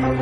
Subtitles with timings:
[0.00, 0.14] ¡Facha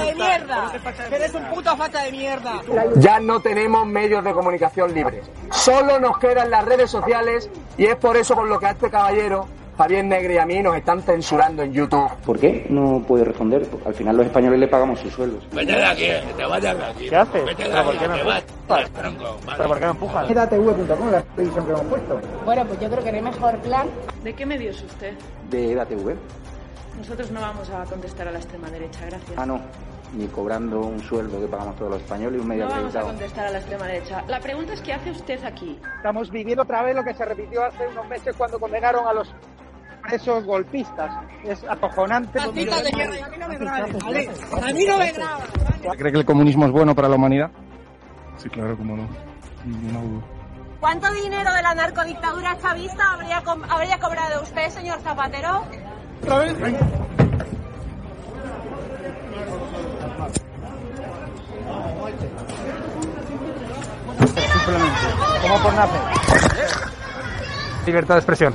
[0.00, 0.72] de mierda!
[1.10, 2.62] ¡Eres un puto facha de mierda!
[2.96, 5.30] Ya no tenemos medios de comunicación libres.
[5.50, 8.88] Solo nos quedan las redes sociales y es por eso por lo que a este
[8.88, 12.10] caballero, Javier Negre y a mí nos están censurando en YouTube.
[12.24, 13.66] ¿Por qué no puede responder?
[13.68, 15.46] Porque al final los españoles le pagamos sus sueldos.
[15.52, 17.08] Vete de aquí, que te vayas de aquí.
[17.08, 17.44] ¿Qué haces?
[17.44, 18.44] Vete de ¿Pero por qué vas.
[18.92, 20.30] Tronco, ¿Pero por qué me empujas?
[20.30, 22.20] edatv.com, la televisión que hemos puesto.
[22.44, 23.88] Bueno, pues yo creo que no hay mejor plan.
[24.24, 25.12] ¿De qué medio es usted?
[25.50, 26.16] ¿De EDATV?
[26.98, 29.32] Nosotros no vamos a contestar a la extrema derecha, gracias.
[29.36, 29.60] Ah, no.
[30.16, 33.00] Ni cobrando un sueldo que pagamos todos los españoles y un medio No vamos a
[33.02, 34.24] contestar a la extrema derecha.
[34.28, 35.78] La pregunta es ¿qué hace usted aquí?
[35.96, 39.28] Estamos viviendo otra vez lo que se repitió hace unos meses cuando condenaron a los
[40.06, 41.12] presos golpistas.
[41.44, 42.40] Es acojonante.
[42.40, 43.22] A mí no me grabes.
[43.22, 43.28] ¡A
[44.72, 45.96] mí no me grabes!
[45.98, 47.50] ¿Cree que el comunismo es bueno para la humanidad?
[48.36, 49.08] Sí, claro, cómo no.
[49.64, 50.22] Ninguna duda.
[50.80, 55.64] ¿Cuánto dinero de la narcodictadura chavista habría, com- habría cobrado usted, señor Zapatero?
[64.18, 65.06] Simplemente.
[65.42, 66.00] ¿Cómo por nacer?
[67.86, 68.54] Libertad de expresión.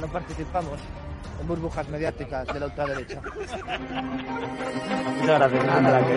[0.00, 0.78] No participamos
[1.40, 3.20] en burbujas mediáticas de la ultraderecha.
[5.20, 5.68] Muchas gracias.
[5.68, 6.14] Anda, que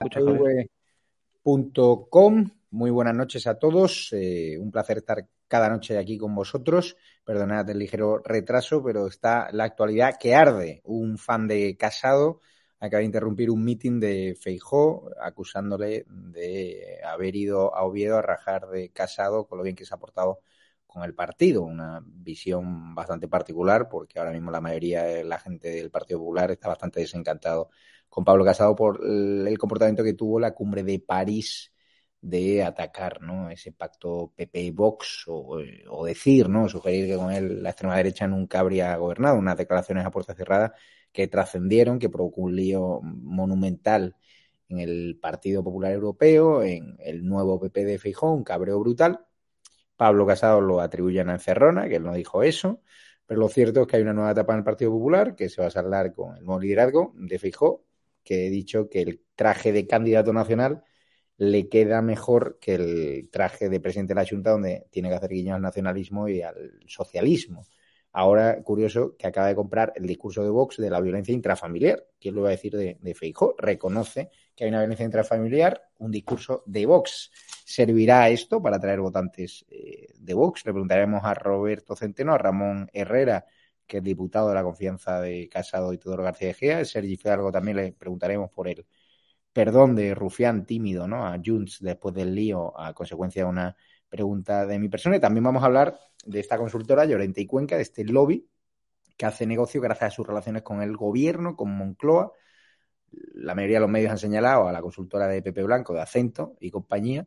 [0.00, 0.24] ustedes.
[0.24, 0.44] No se lo escucha.
[0.44, 0.70] Javier.
[1.44, 2.50] ATV.com.
[2.70, 4.08] Muy buenas noches a todos.
[4.12, 6.96] Eh, un placer estar cada noche aquí con vosotros.
[7.22, 10.80] Perdonad el ligero retraso, pero está la actualidad que arde.
[10.84, 12.40] Un fan de Casado
[12.80, 18.68] acaba de interrumpir un mitin de Feijó acusándole de haber ido a Oviedo a rajar
[18.68, 20.40] de Casado con lo bien que se ha portado
[20.86, 21.62] con el partido.
[21.62, 26.50] Una visión bastante particular porque ahora mismo la mayoría de la gente del Partido Popular
[26.50, 27.70] está bastante desencantado
[28.14, 31.72] con Pablo Casado por el comportamiento que tuvo la cumbre de París
[32.20, 33.50] de atacar ¿no?
[33.50, 35.58] ese pacto PP-Vox o,
[35.90, 36.68] o, decir, ¿no?
[36.68, 39.36] sugerir que con él la extrema derecha nunca habría gobernado.
[39.36, 40.74] Unas declaraciones a puerta cerrada
[41.10, 44.14] que trascendieron, que provocó un lío monumental
[44.68, 49.26] en el Partido Popular Europeo, en el nuevo PP de Feijóo, un cabreo brutal.
[49.96, 52.80] Pablo Casado lo atribuyen a Encerrona, que él no dijo eso,
[53.26, 55.60] pero lo cierto es que hay una nueva etapa en el Partido Popular que se
[55.60, 57.84] va a saldar con el nuevo liderazgo de Feijóo,
[58.24, 60.82] que he dicho que el traje de candidato nacional
[61.36, 65.30] le queda mejor que el traje de presidente de la Junta, donde tiene que hacer
[65.30, 67.66] guiño al nacionalismo y al socialismo.
[68.16, 72.06] Ahora, curioso, que acaba de comprar el discurso de Vox de la violencia intrafamiliar.
[72.20, 73.56] ¿Quién lo va a decir de, de Feijó?
[73.58, 77.32] Reconoce que hay una violencia intrafamiliar, un discurso de Vox.
[77.64, 80.64] ¿Servirá esto para atraer votantes eh, de Vox?
[80.64, 83.46] Le preguntaremos a Roberto Centeno, a Ramón Herrera,
[83.86, 86.84] que es diputado de la confianza de Casado y Teodoro García Egea.
[86.84, 88.86] Sergi Fidalgo también le preguntaremos por el
[89.52, 91.26] perdón de Rufián tímido, ¿no?
[91.26, 93.76] A Junts después del lío a consecuencia de una
[94.08, 95.16] pregunta de mi persona.
[95.16, 98.48] Y también vamos a hablar de esta consultora, Llorente y Cuenca, de este lobby
[99.16, 102.32] que hace negocio gracias a sus relaciones con el gobierno, con Moncloa.
[103.34, 106.56] La mayoría de los medios han señalado a la consultora de Pepe Blanco, de Acento
[106.60, 107.26] y compañía,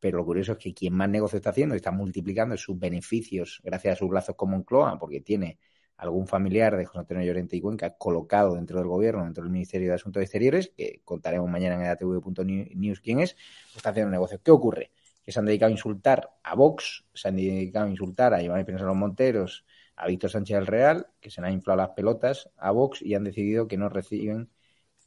[0.00, 3.60] pero lo curioso es que quien más negocio está haciendo y está multiplicando sus beneficios
[3.62, 5.58] gracias a sus lazos con Moncloa, porque tiene
[5.98, 9.88] algún familiar de José Antonio Llorente y Cuenca colocado dentro del gobierno, dentro del Ministerio
[9.88, 13.36] de Asuntos Exteriores, que contaremos mañana en edatv.news quién es,
[13.76, 14.40] está haciendo negocio.
[14.42, 14.92] ¿Qué ocurre?
[15.24, 18.60] Que se han dedicado a insultar a Vox, se han dedicado a insultar a Iván
[18.60, 19.64] Espinosa Los Monteros,
[19.96, 23.14] a Víctor Sánchez del Real, que se le han inflado las pelotas a Vox y
[23.14, 24.48] han decidido que no reciben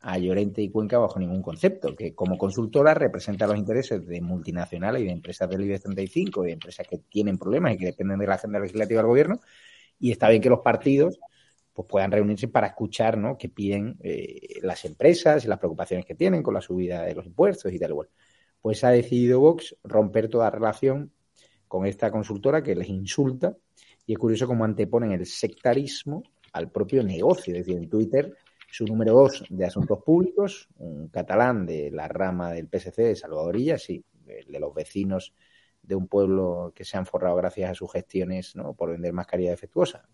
[0.02, 5.04] a Llorente y Cuenca bajo ningún concepto, que como consultora representa los intereses de multinacionales
[5.04, 8.28] y de empresas del IBEX 35, de empresas que tienen problemas y que dependen de
[8.28, 9.40] la agenda legislativa del gobierno,
[10.01, 11.19] y está bien que los partidos
[11.74, 13.38] pues puedan reunirse para escuchar ¿no?
[13.38, 17.25] qué piden eh, las empresas y las preocupaciones que tienen con la subida de los
[17.25, 18.09] impuestos y tal igual.
[18.62, 21.13] pues ha decidido Vox romper toda relación
[21.68, 23.56] con esta consultora que les insulta
[24.06, 27.54] y es curioso cómo anteponen el sectarismo al propio negocio.
[27.54, 28.36] Es decir, en Twitter,
[28.69, 33.77] su número dos de asuntos públicos, un catalán de la rama del PSC de Salvadorilla,
[33.77, 35.33] sí, de los vecinos
[35.81, 38.74] de un pueblo que se han forrado gracias a sus gestiones ¿no?
[38.74, 40.07] por vender mascarilla defectuosa.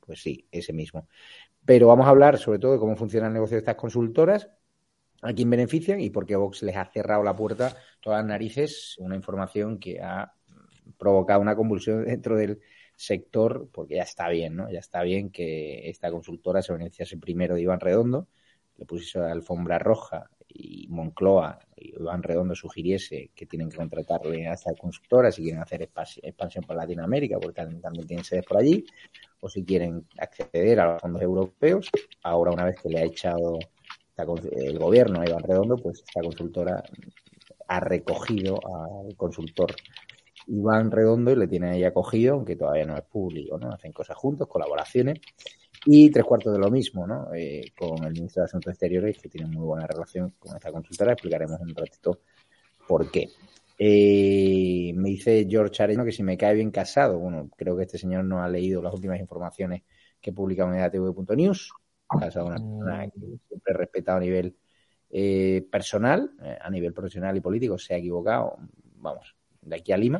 [0.00, 1.08] Pues sí, ese mismo.
[1.64, 4.48] Pero vamos a hablar sobre todo de cómo funciona el negocio de estas consultoras,
[5.22, 8.96] a quién benefician y por qué Vox les ha cerrado la puerta todas las narices,
[8.98, 10.32] una información que ha
[10.98, 12.60] provocado una convulsión dentro del
[12.94, 14.70] sector, porque ya está bien, ¿no?
[14.70, 18.28] Ya está bien que esta consultora se beneficiase primero de Iván Redondo,
[18.76, 24.46] le pusiese la alfombra roja y Moncloa y Iván Redondo sugiriese que tienen que contratarle
[24.46, 28.84] a esta consultora si quieren hacer expansión por Latinoamérica, porque también tienen sedes por allí,
[29.40, 31.90] o si quieren acceder a los fondos europeos.
[32.22, 33.58] Ahora, una vez que le ha echado
[34.16, 36.82] el gobierno a Iván Redondo, pues esta consultora
[37.68, 39.74] ha recogido al consultor
[40.46, 43.72] Iván Redondo y le tiene ahí acogido, aunque todavía no es público, ¿no?
[43.72, 45.20] Hacen cosas juntos, colaboraciones.
[45.88, 47.32] Y tres cuartos de lo mismo, ¿no?
[47.32, 51.12] Eh, con el ministro de Asuntos Exteriores, que tiene muy buena relación con esta consultora.
[51.12, 52.22] Explicaremos un ratito
[52.88, 53.28] por qué.
[53.78, 57.20] Eh, me dice George Areno que si me cae bien casado.
[57.20, 59.82] Bueno, creo que este señor no ha leído las últimas informaciones
[60.20, 61.72] que publica en edatv.news.
[62.18, 64.56] Casado una persona que siempre he respetado a nivel
[65.10, 68.56] eh, personal, a nivel profesional y político, se ha equivocado,
[68.96, 70.18] vamos, de aquí a Lima,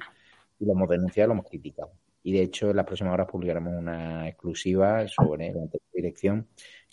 [0.60, 1.90] y lo hemos denunciado, lo hemos criticado
[2.26, 5.60] y de hecho en las próximas horas publicaremos una exclusiva sobre la
[5.94, 6.48] dirección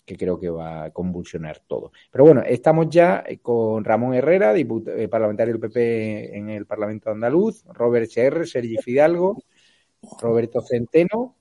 [0.06, 1.90] que creo que va a convulsionar todo.
[2.12, 7.64] Pero bueno, estamos ya con Ramón Herrera, eh, parlamentario del PP en el Parlamento Andaluz,
[7.64, 9.42] Robert CR, Sergi Fidalgo,
[10.20, 11.34] Roberto Centeno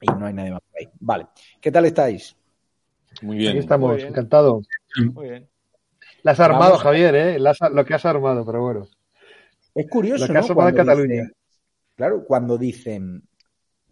[0.00, 0.88] y no hay nadie más por ahí.
[1.00, 1.26] Vale,
[1.60, 2.36] ¿qué tal estáis?
[3.22, 3.50] Muy bien.
[3.50, 4.62] Aquí estamos, encantado.
[5.12, 5.48] Muy bien.
[6.22, 7.38] La has armado, Javier, ¿eh?
[7.40, 8.86] lo que has armado, pero bueno.
[9.74, 11.30] Es curioso, lo que has armado en Cataluña.
[12.00, 13.28] Claro, cuando dicen,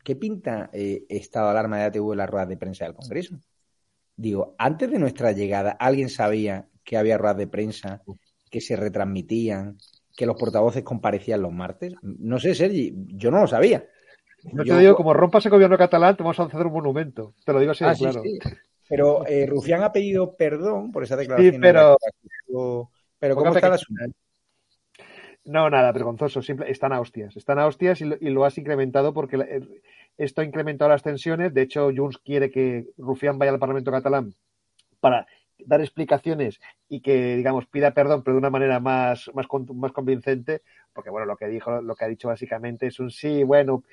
[0.02, 3.38] ¿qué pinta eh, estado de alarma de ATV en las ruedas de prensa del Congreso?
[4.16, 8.00] Digo, antes de nuestra llegada, ¿alguien sabía que había ruedas de prensa
[8.50, 9.76] que se retransmitían,
[10.16, 11.96] que los portavoces comparecían los martes?
[12.00, 13.86] No sé, Sergi, yo no lo sabía.
[14.54, 17.34] No te digo, como rompas el gobierno catalán, te vamos a hacer un monumento.
[17.44, 18.22] Te lo digo así, ah, claro.
[18.88, 21.56] Pero eh, Rufián ha pedido perdón por esa declaración.
[21.56, 21.98] Sí, pero...
[23.18, 23.78] Pero ¿cómo está la
[25.48, 26.42] no, nada, vergonzoso.
[26.42, 27.34] Simple, están a hostias.
[27.34, 29.82] Están a hostias y lo, has incrementado porque eh,
[30.18, 31.54] esto ha incrementado las tensiones.
[31.54, 34.34] De hecho, Junts quiere que Rufián vaya al Parlamento catalán
[35.00, 35.26] para
[35.58, 40.60] dar explicaciones y que, digamos, pida perdón, pero de una manera más, más, más convincente,
[40.92, 43.84] porque, bueno, lo que dijo, lo que ha dicho básicamente es un sí, bueno,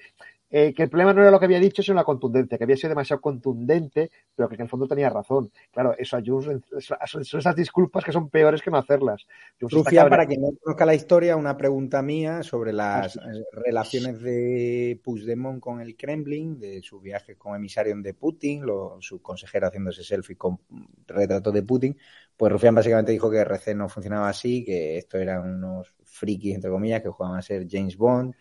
[0.50, 2.77] eh, que el problema no era lo que había dicho, sino la contundencia, que había
[2.77, 5.51] sido demasiado contundente, pero que en el fondo tenía razón.
[5.71, 9.25] Claro, eso a son esas disculpas que son peores que no hacerlas.
[9.59, 13.19] Rufia, para quien no conozca la historia, una pregunta mía sobre las eh,
[13.53, 18.63] relaciones de Puigdemont con el Kremlin, de su viaje con emisario de Putin,
[19.00, 20.59] su consejero haciéndose selfie con
[21.07, 21.97] retrato de Putin.
[22.38, 26.69] Pues Rufián básicamente dijo que RC no funcionaba así, que esto eran unos frikis, entre
[26.69, 28.36] comillas, que jugaban a ser James Bond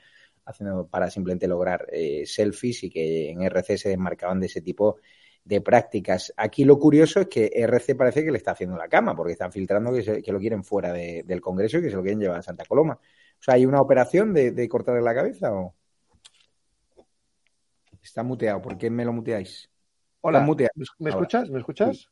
[0.46, 4.99] haciendo para simplemente lograr eh, selfies y que en RC se desmarcaban de ese tipo
[5.44, 6.32] de prácticas.
[6.37, 9.52] Aquí lo curioso es que RC parece que le está haciendo la cama, porque están
[9.52, 12.43] filtrando que, que lo quieren fuera del Congreso y que se lo quieren llevar a
[12.43, 12.94] Santa Coloma.
[12.94, 15.74] O sea, ¿hay una operación de, cortarle la cabeza o...?
[18.03, 18.60] Está muteado.
[18.60, 19.70] ¿Por qué me lo muteáis?
[20.20, 20.41] Hola,
[20.98, 21.48] ¿me escuchas?
[21.51, 22.10] ¿Me escuchas?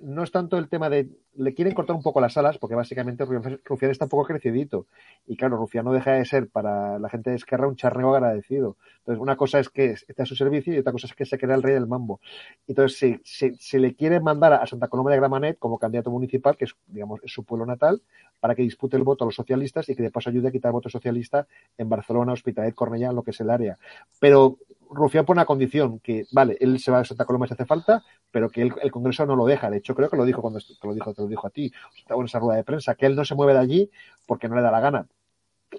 [0.00, 1.08] No es tanto el tema de.
[1.34, 4.86] Le quieren cortar un poco las alas porque básicamente Rufián está un poco crecidito.
[5.26, 8.76] Y claro, Rufián no deja de ser para la gente de Esquerra un charrego agradecido.
[9.00, 11.38] Entonces, una cosa es que esté a su servicio y otra cosa es que se
[11.38, 12.20] quede el rey del mambo.
[12.66, 16.64] Entonces, si, se le quiere mandar a Santa Coloma de Gramanet como candidato municipal, que
[16.64, 18.02] es, digamos, es su pueblo natal,
[18.40, 20.72] para que dispute el voto a los socialistas y que de paso ayude a quitar
[20.72, 23.78] voto socialista en Barcelona, Hospitalet, Cornellá, lo que es el área.
[24.20, 24.58] Pero
[24.90, 28.02] Rufián pone una condición que, vale, él se va a Santa Coloma si hace falta,
[28.30, 29.70] pero que el, Congreso no lo deja.
[29.70, 31.72] De hecho, creo que lo dijo cuando te lo dijo, te lo dijo a ti,
[32.08, 33.90] en esa rueda de prensa, que él no se mueve de allí
[34.26, 35.06] porque no le da la gana.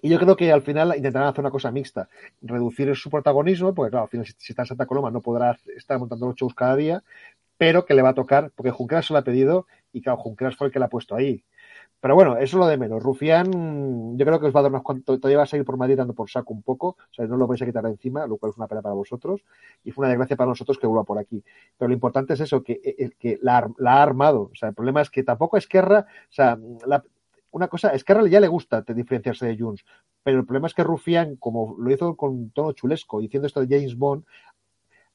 [0.01, 2.09] Y yo creo que al final intentarán hacer una cosa mixta,
[2.41, 5.97] reducir su protagonismo, porque claro, al final si, está en Santa Coloma no podrá estar
[5.97, 7.03] montando los shows cada día,
[7.57, 10.55] pero que le va a tocar, porque Junqueras se lo ha pedido y claro, Junqueras
[10.55, 11.43] fue el que le ha puesto ahí.
[12.01, 13.03] Pero bueno, eso es lo de menos.
[13.03, 15.19] Rufián, yo creo que os va a dar unos cuantos.
[15.19, 16.97] Todavía va a seguir por Madrid dando por saco un poco.
[16.99, 18.95] O sea, no lo vais a quitar de encima, lo cual es una pena para
[18.95, 19.41] vosotros.
[19.83, 21.43] Y fue una desgracia para nosotros que vuelva por aquí.
[21.77, 24.49] Pero lo importante es eso, que, eh, que la, ha armado.
[24.51, 26.05] O sea, el problema es que tampoco Esquerra.
[26.09, 26.57] O sea,
[27.51, 29.83] una cosa, Esquerra ya le gusta diferenciarse de Junts.
[30.23, 33.75] Pero el problema es que Rufián, como lo hizo con tono chulesco, diciendo esto de
[33.75, 34.23] James Bond,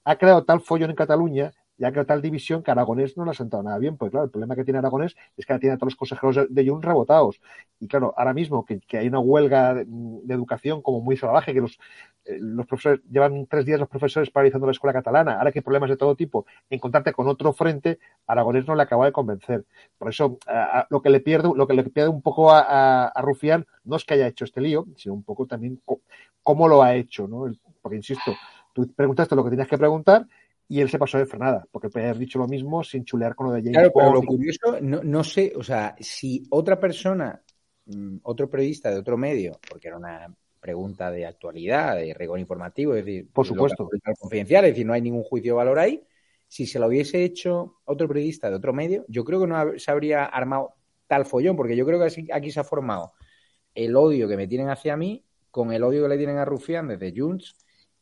[0.04, 3.34] ha creado tal follón en Cataluña ya que tal división que Aragonés no le ha
[3.34, 5.76] sentado nada bien, pues claro, el problema que tiene Aragonés es que ahora tiene a
[5.76, 7.40] todos los consejeros de, Junts rebotados.
[7.80, 9.84] Y claro, ahora mismo que, que hay una huelga de,
[10.28, 11.78] educación como muy salvaje, que los,
[12.24, 15.64] eh, los profesores llevan tres días los profesores paralizando la escuela catalana, ahora que hay
[15.64, 19.64] problemas de todo tipo, encontrarte con otro frente, Aragonés no le acaba de convencer.
[19.98, 20.38] Por eso,
[20.90, 23.96] lo que le pierde, lo que le pierde un poco a, a, a, Rufián no
[23.96, 25.80] es que haya hecho este lío, sino un poco también
[26.42, 27.52] cómo lo ha hecho, ¿no?
[27.82, 28.32] Porque insisto,
[28.72, 30.26] tú preguntaste lo que tenías que preguntar
[30.68, 33.48] y él se pasó de frenada, porque puede haber dicho lo mismo sin chulear con
[33.48, 37.42] lo de James Claro, pero lo curioso, no, no, sé, o sea, si otra persona,
[37.86, 42.94] mm, otro periodista de otro medio, porque era una pregunta de actualidad, de rigor informativo,
[42.94, 46.02] es decir, por supuesto, confidencial, es decir, no hay ningún juicio de valor ahí.
[46.48, 49.90] Si se lo hubiese hecho otro periodista de otro medio, yo creo que no se
[49.90, 50.74] habría armado
[51.06, 53.12] tal follón, porque yo creo que aquí se ha formado
[53.74, 56.88] el odio que me tienen hacia mí con el odio que le tienen a Rufián
[56.88, 57.54] desde Junts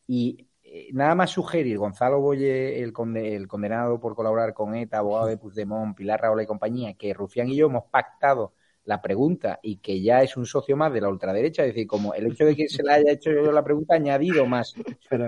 [0.07, 0.47] y
[0.92, 5.36] nada más sugerir Gonzalo Boye, el, conde, el, condenado por colaborar con ETA, abogado de
[5.36, 10.02] Puigdemont, Pilar Raola y compañía, que Rufián y yo hemos pactado la pregunta y que
[10.02, 12.68] ya es un socio más de la ultraderecha, es decir, como el hecho de que
[12.68, 14.74] se le haya hecho yo la pregunta ha añadido más,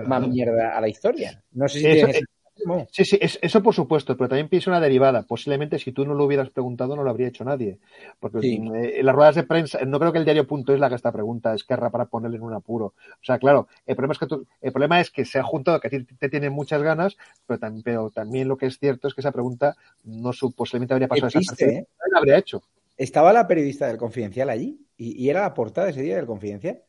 [0.05, 1.41] más mierda a la historia.
[1.53, 2.23] No sé si eso, tienes...
[2.63, 2.87] No.
[2.91, 5.23] Sí, sí, es, eso por supuesto, pero también pienso una derivada.
[5.23, 7.79] Posiblemente si tú no lo hubieras preguntado no lo habría hecho nadie.
[8.19, 8.61] Porque sí.
[8.73, 10.95] eh, en las ruedas de prensa, no creo que el diario punto es la que
[10.95, 12.85] esta pregunta, es querrá para ponerle en un apuro.
[12.85, 15.79] O sea, claro, el problema es que tú, el problema es que se ha juntado,
[15.79, 19.07] que a ti te tienen muchas ganas, pero, tam, pero, también lo que es cierto
[19.07, 21.87] es que esa pregunta no su, posiblemente habría pasado Existe, esa ¿eh?
[21.99, 22.61] no la habría hecho.
[22.97, 26.81] Estaba la periodista del Confidencial allí y, y, era la portada ese día del Confidencial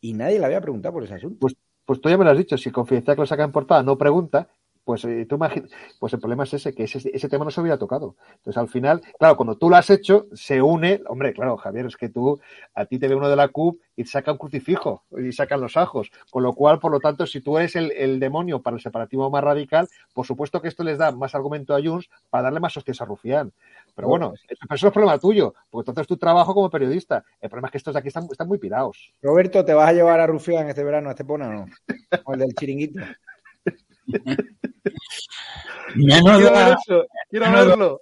[0.00, 1.38] y nadie le había preguntado por ese asunto.
[1.40, 3.50] Pues, pues tú ya me lo has dicho, si el Confidencial que lo saca en
[3.50, 4.48] portada no pregunta,
[4.88, 5.38] pues eh, tú
[5.98, 8.16] pues el problema es ese, que ese, ese, tema no se hubiera tocado.
[8.36, 11.96] Entonces, al final, claro, cuando tú lo has hecho, se une, hombre, claro, Javier, es
[11.98, 12.40] que tú,
[12.74, 15.60] a ti te ve uno de la CUP y te saca un crucifijo y sacan
[15.60, 16.10] los ajos.
[16.30, 19.28] Con lo cual, por lo tanto, si tú eres el, el demonio para el separatismo
[19.28, 22.74] más radical, por supuesto que esto les da más argumento a Junts para darle más
[22.74, 23.52] hostias a Rufián.
[23.94, 24.32] Pero bueno,
[24.74, 27.22] eso es problema tuyo, porque entonces tu trabajo como periodista.
[27.42, 29.12] El problema es que estos de aquí están, están muy pirados.
[29.20, 31.66] Roberto, ¿te vas a llevar a Rufián este verano a este o no?
[32.24, 33.00] O el del chiringuito.
[35.94, 38.00] Quiero la, eso, quiero menos, verlo.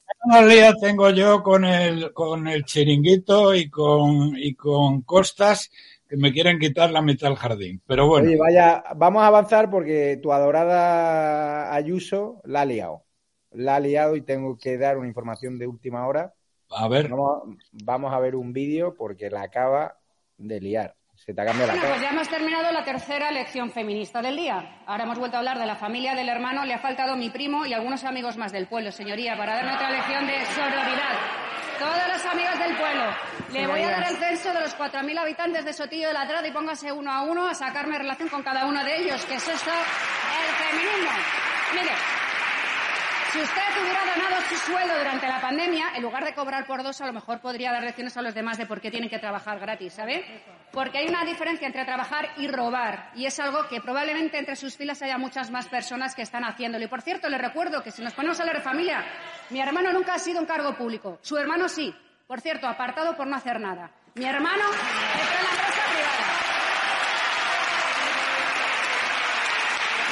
[0.80, 5.70] tengo yo con el, con el chiringuito y con, y con Costas
[6.08, 7.82] que me quieren quitar la mitad del jardín.
[7.86, 8.28] Pero bueno.
[8.28, 13.04] Oye, vaya, vamos a avanzar porque tu adorada Ayuso la ha liado.
[13.50, 16.34] La ha liado y tengo que dar una información de última hora.
[16.70, 17.08] A ver.
[17.08, 19.98] Vamos, vamos a ver un vídeo porque la acaba
[20.36, 20.96] de liar.
[21.26, 21.94] Se te ha cambiado bueno, la cara.
[21.94, 24.78] Pues ya hemos terminado la tercera lección feminista del día.
[24.86, 26.64] Ahora hemos vuelto a hablar de la familia del hermano.
[26.64, 29.90] Le ha faltado mi primo y algunos amigos más del pueblo, señoría, para darme otra
[29.90, 31.18] lección de sororidad.
[31.80, 33.04] Todos los amigos del pueblo.
[33.52, 36.46] Le voy a dar el censo de los 4.000 habitantes de Sotillo de la Trada
[36.46, 39.48] y póngase uno a uno a sacarme relación con cada uno de ellos, que es
[39.48, 41.10] esto el feminismo.
[41.74, 41.92] Mire,
[43.32, 47.00] si usted hubiera ganado su sueldo durante la pandemia, en lugar de cobrar por dos,
[47.00, 49.58] a lo mejor podría dar lecciones a los demás de por qué tienen que trabajar
[49.58, 50.24] gratis, ¿sabe?
[50.72, 54.76] Porque hay una diferencia entre trabajar y robar, y es algo que probablemente entre sus
[54.76, 56.84] filas haya muchas más personas que están haciéndolo.
[56.84, 59.04] Y por cierto, le recuerdo que si nos ponemos a hablar de familia,
[59.50, 61.94] mi hermano nunca ha sido un cargo público, su hermano sí.
[62.26, 63.90] Por cierto, apartado por no hacer nada.
[64.14, 66.26] Mi hermano está en la empresa privada.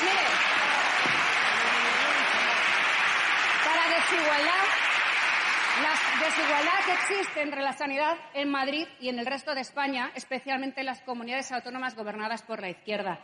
[0.05, 0.27] Mire,
[3.65, 4.65] para desigualdad,
[5.83, 10.11] la desigualdad que existe entre la sanidad en Madrid y en el resto de España,
[10.15, 13.21] especialmente en las comunidades autónomas gobernadas por la izquierda.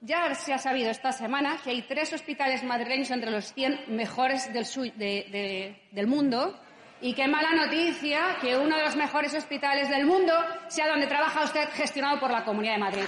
[0.00, 4.52] Ya se ha sabido esta semana que hay tres hospitales madrileños entre los 100 mejores
[4.52, 4.64] del,
[4.96, 6.58] de, de, del mundo
[7.00, 10.34] y qué mala noticia que uno de los mejores hospitales del mundo
[10.66, 13.04] sea donde trabaja usted gestionado por la Comunidad de Madrid.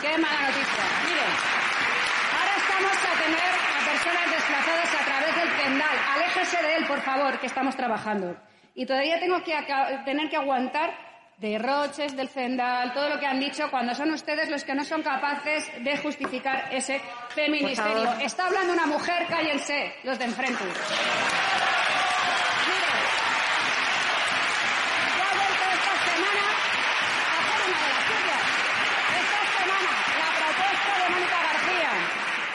[0.00, 0.84] Qué mala noticia.
[1.04, 1.32] Miren,
[2.32, 5.98] ahora estamos a tener a personas desplazadas a través del pendal.
[6.14, 8.47] Aléjese de él, por favor, que estamos trabajando.
[8.78, 9.52] Y todavía tengo que
[10.04, 10.94] tener que aguantar
[11.36, 15.02] derroches del Zendal, todo lo que han dicho, cuando son ustedes los que no son
[15.02, 18.12] capaces de justificar ese feministerio.
[18.20, 20.62] Está hablando una mujer, cállense, los de enfrente.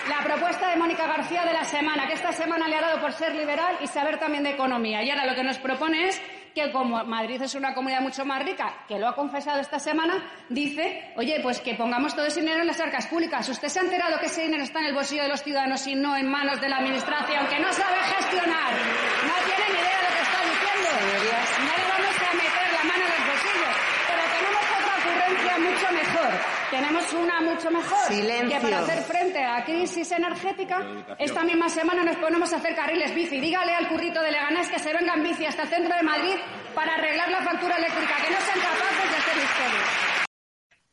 [0.09, 3.13] La propuesta de Mónica García de la semana, que esta semana le ha dado por
[3.13, 5.01] ser liberal y saber también de economía.
[5.01, 6.21] Y ahora lo que nos propone es
[6.53, 10.23] que como Madrid es una comunidad mucho más rica, que lo ha confesado esta semana,
[10.49, 13.47] dice, oye, pues que pongamos todo ese dinero en las arcas públicas.
[13.47, 15.95] ¿Usted se ha enterado que ese dinero está en el bolsillo de los ciudadanos y
[15.95, 18.71] no en manos de la Administración, que no sabe gestionar?
[19.25, 20.89] No tiene ni idea de lo que está diciendo.
[21.65, 23.75] No le vamos a meter la mano en los bolsillos,
[24.07, 26.62] pero tenemos otra ocurrencia mucho mejor.
[26.73, 27.97] Tenemos una mucho mejor.
[28.07, 28.49] Silencio.
[28.57, 32.75] Que para hacer frente a la crisis energética, esta misma semana nos ponemos a hacer
[32.75, 33.39] carriles bici.
[33.39, 36.35] Dígale al currito de Leganés que se venga en bici hasta el centro de Madrid
[36.73, 39.85] para arreglar la factura eléctrica, que no sean capaces de hacer historia.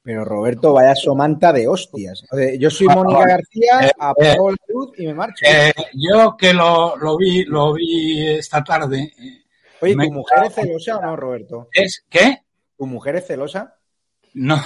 [0.03, 2.25] Pero Roberto, vaya somanta de hostias.
[2.31, 5.45] O sea, yo soy Mónica García, Eh, apago la luz y me marcho.
[5.47, 8.99] Eh, yo que lo, lo vi lo vi esta tarde.
[9.19, 9.45] eh,
[9.83, 11.69] Oye, me- ¿tu mujer es celosa o no, Roberto?
[11.73, 12.39] ¿Es qué?
[12.77, 13.77] ¿Tu mujer es celosa?
[14.35, 14.57] No,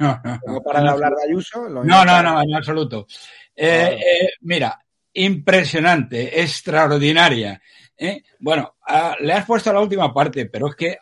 [0.00, 0.40] no, no.
[0.46, 1.68] ¿No para de hablar de Ayuso?
[1.68, 3.06] Lo No, no, no, en absoluto.
[3.54, 3.96] Eh, Vale.
[3.96, 4.78] eh, mira,
[5.12, 7.60] impresionante, extraordinaria.
[7.96, 8.22] ¿eh?
[8.38, 10.98] Bueno, ah, le has puesto la última parte, pero es que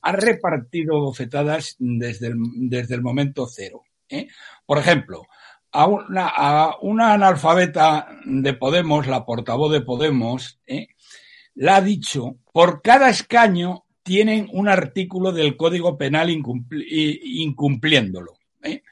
[0.00, 2.36] ha repartido bofetadas desde el,
[2.68, 3.84] desde el momento cero.
[4.66, 5.22] Por ejemplo,
[5.70, 10.60] a una, a una analfabeta de Podemos, la portavoz de Podemos,
[11.54, 18.38] le ha dicho, por cada escaño tienen un artículo del Código Penal incumpli- incumpliéndolo.
[18.62, 18.82] ¿eh?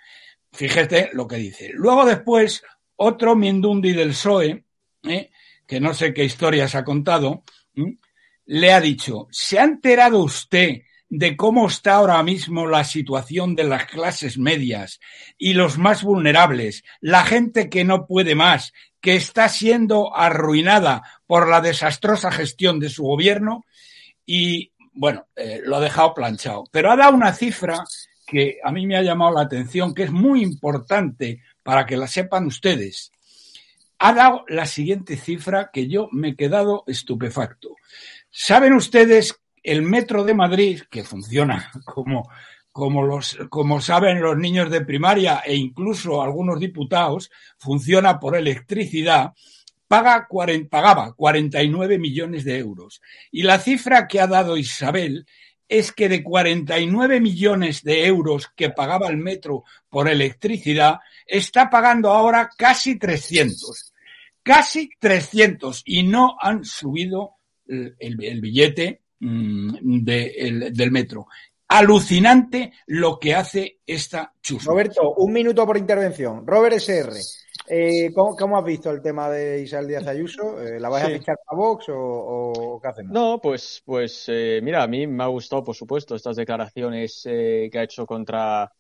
[0.53, 1.71] Fíjate lo que dice.
[1.75, 2.63] Luego después,
[2.97, 4.65] otro Mindundi del PSOE,
[5.05, 5.31] ¿eh?
[5.67, 7.99] que no sé qué historias ha contado, ¿m?
[8.47, 13.65] le ha dicho, ¿se ha enterado usted de cómo está ahora mismo la situación de
[13.65, 15.01] las clases medias
[15.39, 21.49] y los más vulnerables, la gente que no puede más, que está siendo arruinada por
[21.49, 23.65] la desastrosa gestión de su gobierno?
[24.27, 26.65] Y bueno, eh, lo ha dejado planchado.
[26.71, 27.85] Pero ha dado una cifra
[28.27, 32.07] que a mí me ha llamado la atención, que es muy importante para que la
[32.07, 33.11] sepan ustedes.
[33.99, 37.77] Ha dado la siguiente cifra que yo me he quedado estupefacto.
[38.31, 42.29] ¿Saben ustedes el metro de Madrid, que funciona como,
[42.71, 49.33] como, los, como saben los niños de primaria e incluso algunos diputados, funciona por electricidad,
[49.91, 53.03] paga 40, pagaba 49 millones de euros.
[53.33, 55.27] Y la cifra que ha dado Isabel
[55.69, 62.11] es que de 49 millones de euros que pagaba el metro por electricidad, está pagando
[62.13, 63.93] ahora casi 300.
[64.45, 65.83] Casi 300.
[65.85, 67.35] Y no han subido
[67.67, 71.27] el, billete mm, de- el- del metro.
[71.67, 74.71] Alucinante lo que hace esta chusma.
[74.73, 76.47] Roberto, un minuto por intervención.
[76.47, 77.13] Robert SR,
[77.71, 80.61] eh, ¿cómo, cómo has visto el tema de Isabel Díaz Ayuso?
[80.61, 81.13] Eh, ¿La vais Sí.
[81.13, 83.13] a fichar a Vox o, o qué hacemos?
[83.13, 87.71] No, pues, pues eh, mira, a mí me ha gustado, por supuesto, estas declaraciones que
[87.75, 88.71] ha hecho contra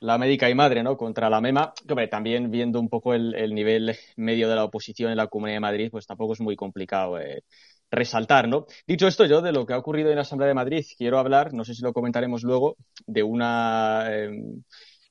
[0.00, 0.96] la médica y madre, ¿no?
[0.96, 1.72] Contra la MEMA.
[1.88, 5.56] Hombre, también viendo un poco el, el nivel medio de la oposición en la Comunidad
[5.56, 7.18] de Madrid, pues tampoco es muy complicado
[7.90, 8.66] resaltar, ¿no?
[8.86, 11.52] Dicho esto, yo de lo que ha ocurrido en la Asamblea de Madrid quiero hablar,
[11.54, 12.76] no sé si lo comentaremos luego,
[13.06, 14.30] de una eh,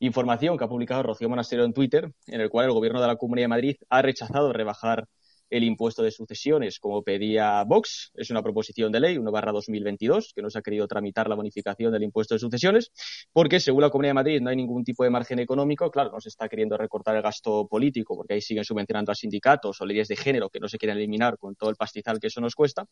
[0.06, 3.16] información que ha publicado Rocío Monasterio en Twitter, en el cual el gobierno de la
[3.16, 5.08] Comunidad de Madrid ha rechazado rebajar
[5.54, 8.12] el impuesto de sucesiones, como pedía Vox.
[8.16, 11.36] Es una proposición de ley, 1 barra 2022, que no se ha querido tramitar la
[11.36, 12.92] bonificación del impuesto de sucesiones,
[13.32, 15.92] porque según la Comunidad de Madrid no hay ningún tipo de margen económico.
[15.92, 19.80] Claro, no se está queriendo recortar el gasto político, porque ahí siguen subvencionando a sindicatos
[19.80, 22.42] o leyes de género que no se quieren eliminar con todo el pastizal que eso
[22.42, 22.88] nos cuesta.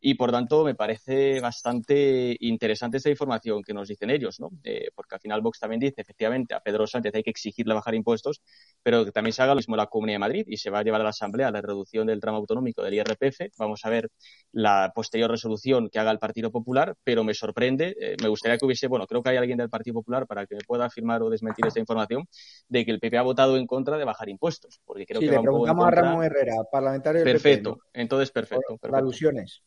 [0.00, 4.50] Y por tanto, me parece bastante interesante esta información que nos dicen ellos, ¿no?
[4.64, 7.94] Eh, porque al final Vox también dice, efectivamente, a Pedro Sánchez hay que exigirle bajar
[7.94, 8.42] impuestos,
[8.82, 10.82] pero que también se haga lo mismo la Comunidad de Madrid y se va a
[10.82, 13.50] llevar a la Asamblea la reducción del tramo autonómico del IRPF.
[13.58, 14.08] Vamos a ver
[14.52, 18.64] la posterior resolución que haga el Partido Popular, pero me sorprende, eh, me gustaría que
[18.64, 21.28] hubiese, bueno, creo que hay alguien del Partido Popular para que me pueda afirmar o
[21.30, 22.24] desmentir esta información,
[22.68, 25.30] de que el PP ha votado en contra de bajar impuestos, porque creo sí, que
[25.32, 27.78] le va un poco en preguntamos a contra- Ramón Herrera, parlamentario del PP, Perfecto, ¿no?
[27.92, 28.78] entonces perfecto.
[28.78, 28.96] Perfecto.
[28.96, 29.62] alusiones.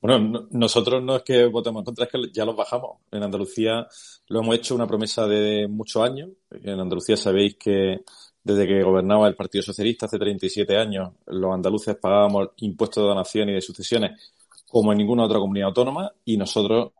[0.00, 2.98] Bueno, no- nosotros no es que votemos en contra, es que ya los bajamos.
[3.10, 3.86] En Andalucía
[4.28, 6.30] lo hemos hecho una promesa de muchos años.
[6.50, 8.00] En Andalucía sabéis que
[8.44, 13.48] desde que gobernaba el Partido Socialista hace 37 años, los andaluces pagábamos impuestos de donación
[13.48, 14.32] y de sucesiones
[14.68, 16.92] como en ninguna otra comunidad autónoma y nosotros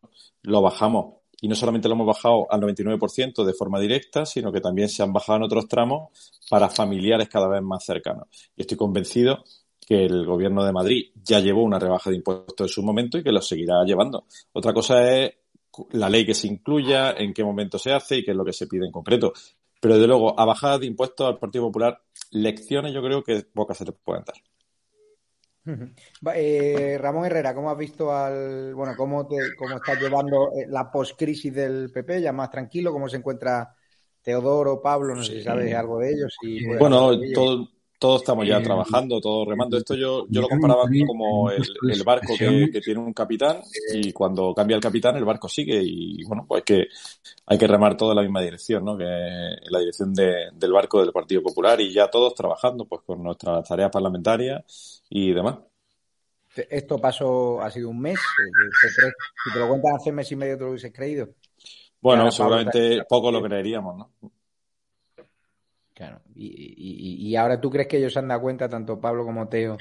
[0.43, 1.17] lo bajamos.
[1.41, 5.03] Y no solamente lo hemos bajado al 99% de forma directa, sino que también se
[5.03, 6.11] han bajado en otros tramos
[6.49, 8.29] para familiares cada vez más cercanos.
[8.57, 9.45] Y estoy convencido
[9.87, 13.23] que el gobierno de Madrid ya llevó una rebaja de impuestos en su momento y
[13.23, 14.25] que lo seguirá llevando.
[14.53, 15.35] Otra cosa es
[15.91, 18.53] la ley que se incluya, en qué momento se hace y qué es lo que
[18.53, 19.33] se pide en concreto.
[19.85, 23.77] Pero de luego, a bajadas de impuestos al Partido Popular, lecciones yo creo que pocas
[23.77, 24.37] se les pueden dar.
[26.35, 28.75] Eh, Ramón Herrera, ¿cómo has visto al.
[28.75, 32.23] Bueno, cómo, te, cómo estás llevando eh, la post-crisis del PP?
[32.23, 32.93] ¿Ya más tranquilo?
[32.93, 33.75] ¿Cómo se encuentra
[34.23, 35.15] Teodoro, Pablo?
[35.15, 36.35] No sé si sabes algo de ellos.
[36.79, 37.33] Bueno, ellos.
[37.35, 37.69] todo,
[38.05, 39.79] todos estamos ya Eh, trabajando, todos remando.
[39.79, 43.63] Esto yo, yo lo comparaba como el barco que, tiene un capitán
[43.95, 46.89] y cuando cambia el capitán el barco sigue y bueno, pues que
[47.47, 48.99] hay que remar todo en la misma dirección, ¿no?
[48.99, 53.01] Que es la dirección de- del barco del Partido Popular y ya todos trabajando pues
[53.07, 55.61] con nuestras tareas parlamentarias y demás.
[56.69, 58.19] Esto pasó, ha sido un mes.
[58.19, 59.09] eh.
[59.45, 61.31] Si te lo cuentan hace mes y medio, ¿te lo hubieses creído?
[62.03, 64.11] Bueno, seguramente poco lo creeríamos, ¿no?
[65.95, 66.21] Claro.
[66.35, 69.49] Y, y, y, ahora tú crees que ellos se han dado cuenta, tanto Pablo como
[69.49, 69.79] Teo,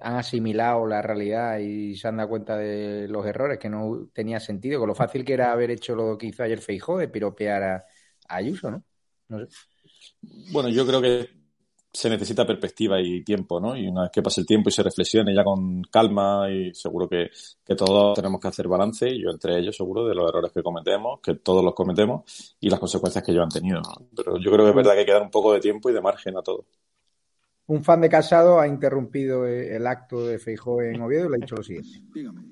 [0.00, 4.38] han asimilado la realidad y se han dado cuenta de los errores, que no tenía
[4.38, 7.62] sentido, con lo fácil que era haber hecho lo que hizo ayer Feijó de piropear
[7.62, 7.74] a,
[8.28, 8.84] a Ayuso, ¿no?
[9.28, 9.46] No sé.
[10.52, 11.41] Bueno, yo creo que
[11.92, 13.76] se necesita perspectiva y tiempo, ¿no?
[13.76, 17.06] Y una vez que pase el tiempo y se reflexione ya con calma y seguro
[17.08, 17.30] que,
[17.64, 20.62] que todos tenemos que hacer balance, y yo entre ellos seguro, de los errores que
[20.62, 23.80] cometemos, que todos los cometemos y las consecuencias que ellos han tenido.
[23.80, 24.06] ¿no?
[24.16, 25.92] Pero yo creo que es verdad que hay que dar un poco de tiempo y
[25.92, 26.64] de margen a todo.
[27.66, 31.38] Un fan de Casado ha interrumpido el acto de Feijó en Oviedo y le ha
[31.40, 32.02] dicho lo siguiente.
[32.12, 32.42] Dígame.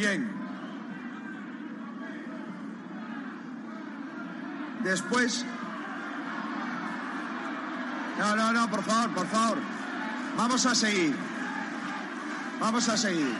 [0.00, 0.26] Bien.
[4.82, 5.44] Después...
[8.18, 9.58] No, no, no, por favor, por favor.
[10.38, 11.14] Vamos a seguir.
[12.58, 13.34] Vamos a seguir.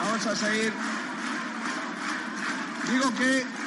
[0.00, 0.72] Vamos a seguir.
[2.90, 3.64] Digo que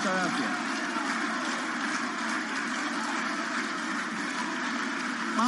[0.00, 0.50] Muchas gracias.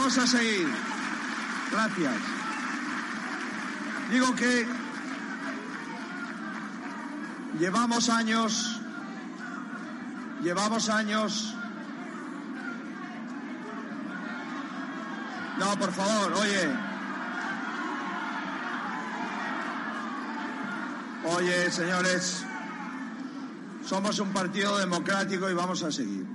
[0.02, 0.68] Vamos a seguir.
[1.70, 2.14] Gracias.
[4.10, 4.66] Digo que
[7.60, 8.80] llevamos años,
[10.42, 11.54] llevamos años.
[15.60, 16.68] No, por favor, oye.
[21.26, 22.44] Oye, señores.
[23.84, 26.32] Somos un partido democrático y vamos a seguir.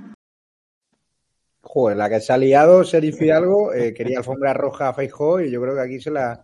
[1.78, 5.52] Joder, la que se ha liado Serif Fidalgo, eh, quería alfombra roja a Feijó y
[5.52, 6.44] yo creo que aquí se, la,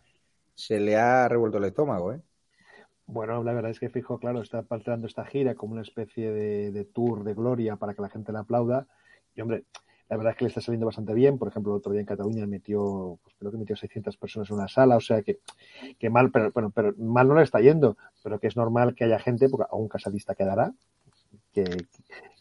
[0.54, 2.22] se le ha revuelto el estómago, ¿eh?
[3.08, 6.86] Bueno, la verdad es que Fijo, claro, está planteando esta gira como una especie de,
[6.86, 8.86] tour de gloria para que la gente la aplauda.
[9.34, 9.64] Y hombre,
[10.08, 11.40] la verdad es que le está saliendo bastante bien.
[11.40, 14.58] Por ejemplo, el otro día en Cataluña metió, pues creo que metió 600 personas en
[14.58, 14.98] una sala.
[14.98, 15.40] O sea que,
[15.98, 17.98] que mal, pero bueno, pero mal no le está yendo.
[18.22, 20.72] Pero que es normal que haya gente, porque a un casadista quedará,
[21.52, 21.66] que,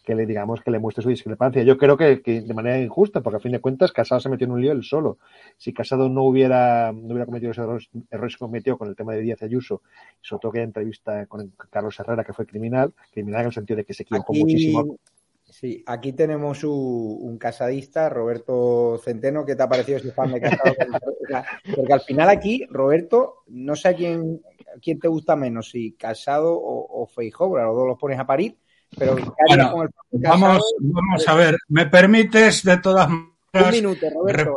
[0.09, 1.63] le digamos que le muestre su discrepancia.
[1.63, 4.53] Yo creo que, de manera injusta, porque a fin de cuentas Casado se metió en
[4.53, 5.19] un lío él solo.
[5.57, 9.13] Si Casado no hubiera, no hubiera cometido esos errores, errores que cometió con el tema
[9.15, 9.83] de Díaz Ayuso,
[10.21, 13.85] sobre todo que entrevista con Carlos Herrera, que fue criminal, criminal en el sentido de
[13.85, 14.97] que se equivocó muchísimo.
[15.45, 20.75] Sí, aquí tenemos un, casadista, Roberto Centeno, ¿qué te ha parecido ese fan de Casado?
[21.77, 24.41] Porque al final aquí, Roberto, no sé a quién,
[24.81, 28.57] quién te gusta menos, si Casado o, o Feijó, los dos los pones a parir,
[28.97, 34.57] pero bueno, vamos, vamos a ver, ¿me permites de todas maneras un minuto, Roberto,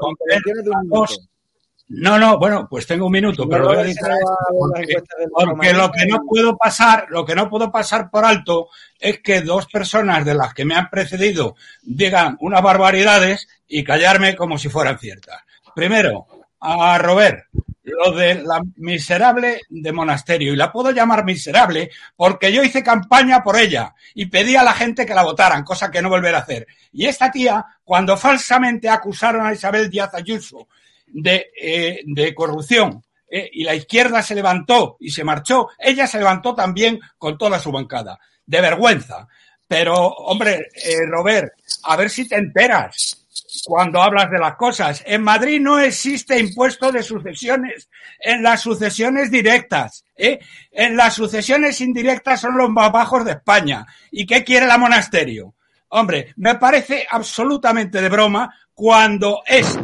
[1.88, 4.02] No, no, bueno, pues tengo un minuto, pero voy a decir
[4.58, 4.95] porque,
[5.32, 8.69] porque lo que no puedo pasar, lo que no puedo pasar por alto
[9.00, 14.36] es que dos personas de las que me han precedido digan unas barbaridades y callarme
[14.36, 15.41] como si fueran ciertas.
[15.76, 16.28] Primero,
[16.60, 17.45] a Robert,
[17.86, 20.54] lo de la miserable de monasterio.
[20.54, 24.74] Y la puedo llamar miserable porque yo hice campaña por ella y pedí a la
[24.74, 26.67] gente que la votaran, cosa que no volveré a hacer.
[26.91, 30.67] Y esta tía, cuando falsamente acusaron a Isabel Díaz Ayuso
[31.08, 36.19] de, eh, de corrupción, eh, y la izquierda se levantó y se marchó, ella se
[36.19, 38.19] levantó también con toda su bancada.
[38.45, 39.28] De vergüenza.
[39.67, 43.24] Pero, hombre, eh, Robert, a ver si te enteras
[43.65, 45.04] cuando hablas de las cosas.
[45.06, 47.89] En Madrid no existe impuesto de sucesiones
[48.20, 50.06] en las sucesiones directas.
[50.18, 50.39] ¿eh?
[50.72, 53.86] En las sucesiones indirectas son los más bajos de España.
[54.12, 55.56] ¿Y qué quiere la monasterio?
[55.89, 59.78] Hombre, me parece absolutamente de broma cuando es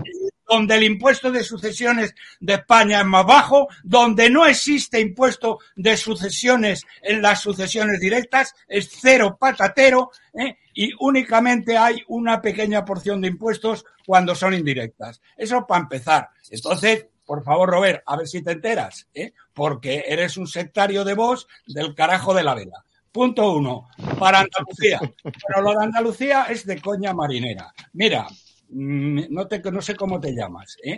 [0.51, 5.95] donde el impuesto de sucesiones de España es más bajo, donde no existe impuesto de
[5.95, 10.57] sucesiones en las sucesiones directas, es cero patatero, ¿eh?
[10.73, 15.21] y únicamente hay una pequeña porción de impuestos cuando son indirectas.
[15.37, 16.29] Eso para empezar.
[16.49, 19.31] Entonces, por favor, Robert, a ver si te enteras, ¿eh?
[19.53, 22.83] porque eres un sectario de vos del carajo de la vela.
[23.09, 23.87] Punto uno,
[24.19, 24.99] para Andalucía.
[25.23, 27.73] Pero lo de Andalucía es de coña marinera.
[27.93, 28.27] Mira,
[28.71, 30.97] no, no sé cómo te llamas, ¿eh?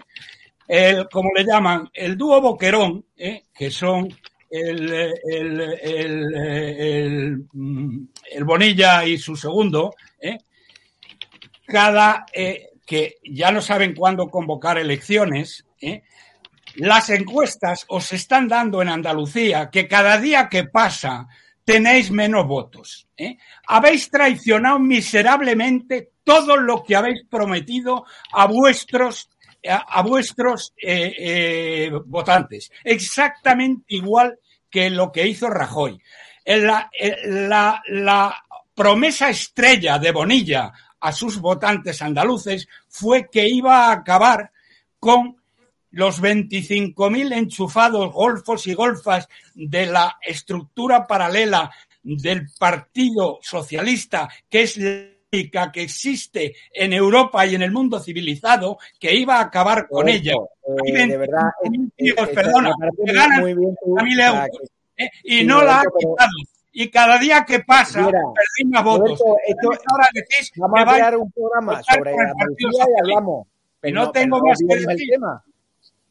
[0.68, 3.44] El, como le llaman, el dúo Boquerón, ¿eh?
[3.54, 4.18] que son mm,
[8.32, 10.38] el, Bonilla y su segundo, ¿eh?
[11.66, 12.26] cada
[12.86, 15.66] que ya no saben cuándo convocar elecciones,
[16.76, 21.28] las encuestas os están dando en Andalucía que cada día que pasa
[21.64, 23.08] tenéis menos votos.
[23.68, 29.30] Habéis traicionado miserablemente todo lo que habéis prometido a vuestros
[29.66, 32.70] a, vuestros eh, eh, votantes.
[32.84, 34.38] Exactamente igual
[34.70, 36.02] que lo que hizo Rajoy.
[36.46, 36.90] La,
[37.26, 38.44] la, la
[38.76, 44.52] promesa estrella de Bonilla a sus votantes andaluces fue que iba a acabar
[45.00, 45.38] con
[45.92, 54.78] los 25.000 enchufados golfos y golfas de la estructura paralela del Partido Socialista, que es
[55.72, 60.34] que existe en Europa y en el mundo civilizado, que iba a acabar con ella.
[60.86, 61.50] Eh, de verdad,
[62.34, 62.74] perdona,
[63.06, 63.76] que ganan euros
[64.96, 66.32] eh, y no la ha quitado.
[66.72, 69.22] Y cada día que pasa, perdí más votos.
[69.22, 73.48] ahora decís vamos a crear un programa sobre la y hablamos.
[73.80, 74.89] Pero no tengo más que decir.
[74.89, 75.43] El tema.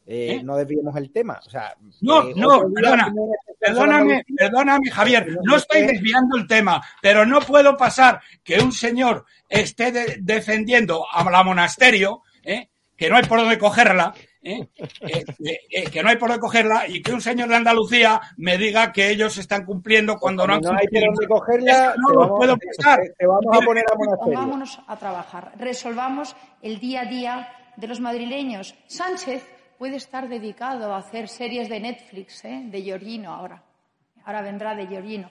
[0.05, 0.43] Eh, ¿Eh?
[0.43, 1.39] no desviemos el tema.
[1.45, 3.13] O sea, no, eh, no, perdona,
[3.57, 9.25] perdóname, perdóname, Javier, no estoy desviando el tema, pero no puedo pasar que un señor
[9.47, 16.29] esté defendiendo a la monasterio, que no hay por dónde cogerla, que no hay por
[16.29, 20.45] dónde cogerla y que un señor de Andalucía me diga que ellos están cumpliendo cuando
[20.45, 21.95] no han no hay por dónde cogerla.
[21.97, 22.99] no lo puedo pasar.
[23.17, 24.37] Te, vamos a poner a monasterio.
[24.37, 25.53] Vámonos a trabajar.
[25.57, 28.75] Resolvamos el día a día de los madrileños.
[28.87, 32.61] Sánchez puede estar dedicado a hacer series de Netflix, ¿eh?
[32.65, 33.63] de Giorgino ahora.
[34.25, 35.29] Ahora vendrá de Giorgino.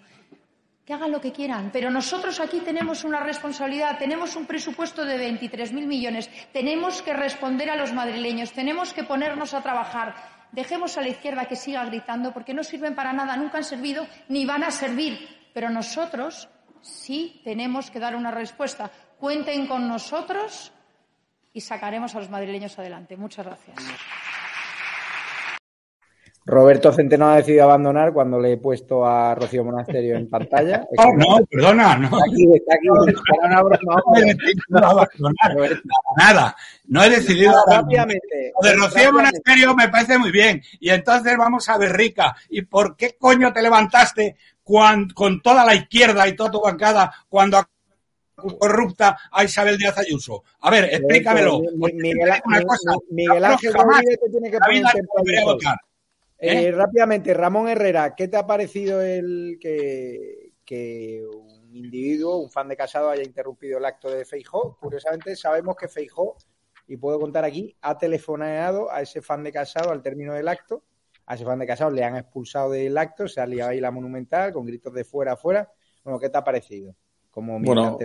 [0.84, 5.16] Que hagan lo que quieran, pero nosotros aquí tenemos una responsabilidad, tenemos un presupuesto de
[5.16, 10.14] 23.000 millones, tenemos que responder a los madrileños, tenemos que ponernos a trabajar.
[10.50, 14.06] Dejemos a la izquierda que siga gritando porque no sirven para nada, nunca han servido
[14.28, 15.28] ni van a servir.
[15.54, 16.48] Pero nosotros
[16.80, 18.90] sí tenemos que dar una respuesta.
[19.18, 20.72] Cuenten con nosotros
[21.52, 23.16] y sacaremos a los madrileños adelante.
[23.16, 23.76] Muchas gracias.
[26.44, 30.86] Roberto Centeno ha decidido abandonar cuando le he puesto a Rocío Monasterio en pantalla.
[30.96, 32.06] No, no, perdona, no.
[32.06, 32.86] Está aquí, está aquí.
[32.88, 35.82] No, he decidido abandonar.
[36.16, 38.52] Nada, no he decidido rápidamente.
[38.60, 40.62] Lo de Rocío Monasterio me parece muy bien.
[40.80, 45.74] Y entonces vamos a ver, Rica, ¿y por qué coño te levantaste con toda la
[45.74, 47.62] izquierda y toda tu bancada cuando
[48.58, 50.42] corrupta a Isabel Díaz Ayuso.
[50.60, 51.60] A ver, explícamelo.
[51.76, 54.84] Miguel, Ángel Rodríguez te tiene que poner
[56.42, 56.66] ¿Eh?
[56.66, 62.76] Eh, rápidamente, Ramón Herrera, ¿qué te ha parecido el que, un individuo, un fan de
[62.76, 64.76] Casado, haya interrumpido el acto de Feijó?
[64.80, 66.36] Curiosamente, sabemos que Feijó,
[66.88, 70.82] y puedo contar aquí, ha telefonado a ese fan de Casado al término del acto.
[71.26, 73.92] A ese fan de Casado le han expulsado del acto, se ha liado ahí la
[73.92, 75.70] monumental con gritos de fuera, fuera.
[76.02, 76.96] Bueno, ¿qué te ha parecido?
[77.30, 77.98] Como bueno,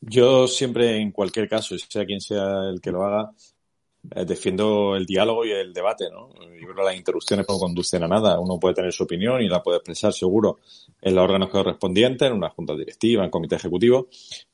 [0.00, 3.32] yo siempre, en cualquier caso, sea quien sea el que lo haga,
[4.02, 6.30] defiendo el diálogo y el debate, ¿no?
[6.34, 8.40] Yo creo que las interrupciones no conducen a nada.
[8.40, 10.58] Uno puede tener su opinión y la puede expresar seguro
[11.00, 14.08] en los órganos correspondientes, en una junta directiva, en comité ejecutivo,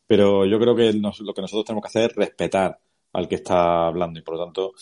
[0.06, 2.78] pero yo creo que lo que nosotros tenemos que hacer es respetar
[3.12, 4.74] al que está hablando y por lo tanto,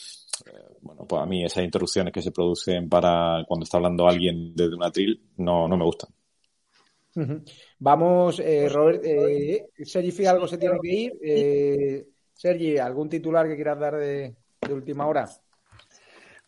[0.46, 4.54] eh, bueno, pues a mí esas interrupciones que se producen para cuando está hablando alguien
[4.54, 6.10] desde un atril no, no me gustan.
[7.78, 11.12] Vamos, eh, Robert, eh, Sergi Fidalgo se tiene que ir.
[11.22, 15.28] Eh, Sergi, ¿algún titular que quieras dar de, de última hora?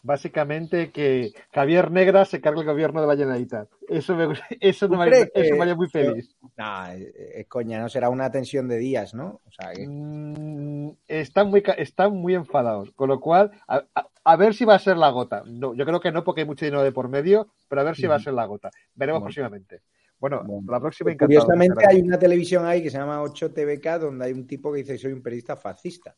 [0.07, 3.69] Básicamente que Javier Negra se cargue el gobierno de la Generalitat.
[3.89, 4.29] Eso me,
[4.61, 6.37] eso me, haría muy feliz.
[6.57, 7.89] No, es coña, ¿no?
[7.89, 9.41] Será una tensión de días, ¿no?
[9.45, 12.93] O sea, mm, están, muy, están muy enfadados.
[12.93, 15.43] Con lo cual, a, ver si va a ser la gota.
[15.45, 17.97] No, yo creo que no, porque hay mucho dinero de por medio, pero a ver
[17.97, 18.71] si va a ser la gota.
[18.95, 19.83] Veremos próximamente.
[20.21, 21.17] Bueno, la próxima.
[21.17, 24.99] Curiosamente hay una televisión ahí que se llama 8TVK donde hay un tipo que dice
[24.99, 26.15] soy un periodista fascista.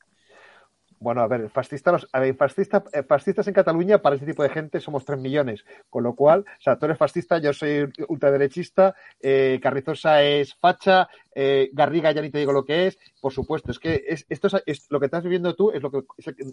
[1.00, 2.36] Bueno, a ver, fascistas, a ver,
[2.92, 6.40] eh, fascistas en Cataluña para ese tipo de gente somos tres millones, con lo cual,
[6.40, 11.08] o sea, tú eres fascista, yo soy ultraderechista, eh, Carrizosa es facha,
[11.40, 14.48] eh, Garriga ya ni te digo lo que es, por supuesto, es que es, esto
[14.66, 16.02] es, lo que estás viviendo tú, es lo que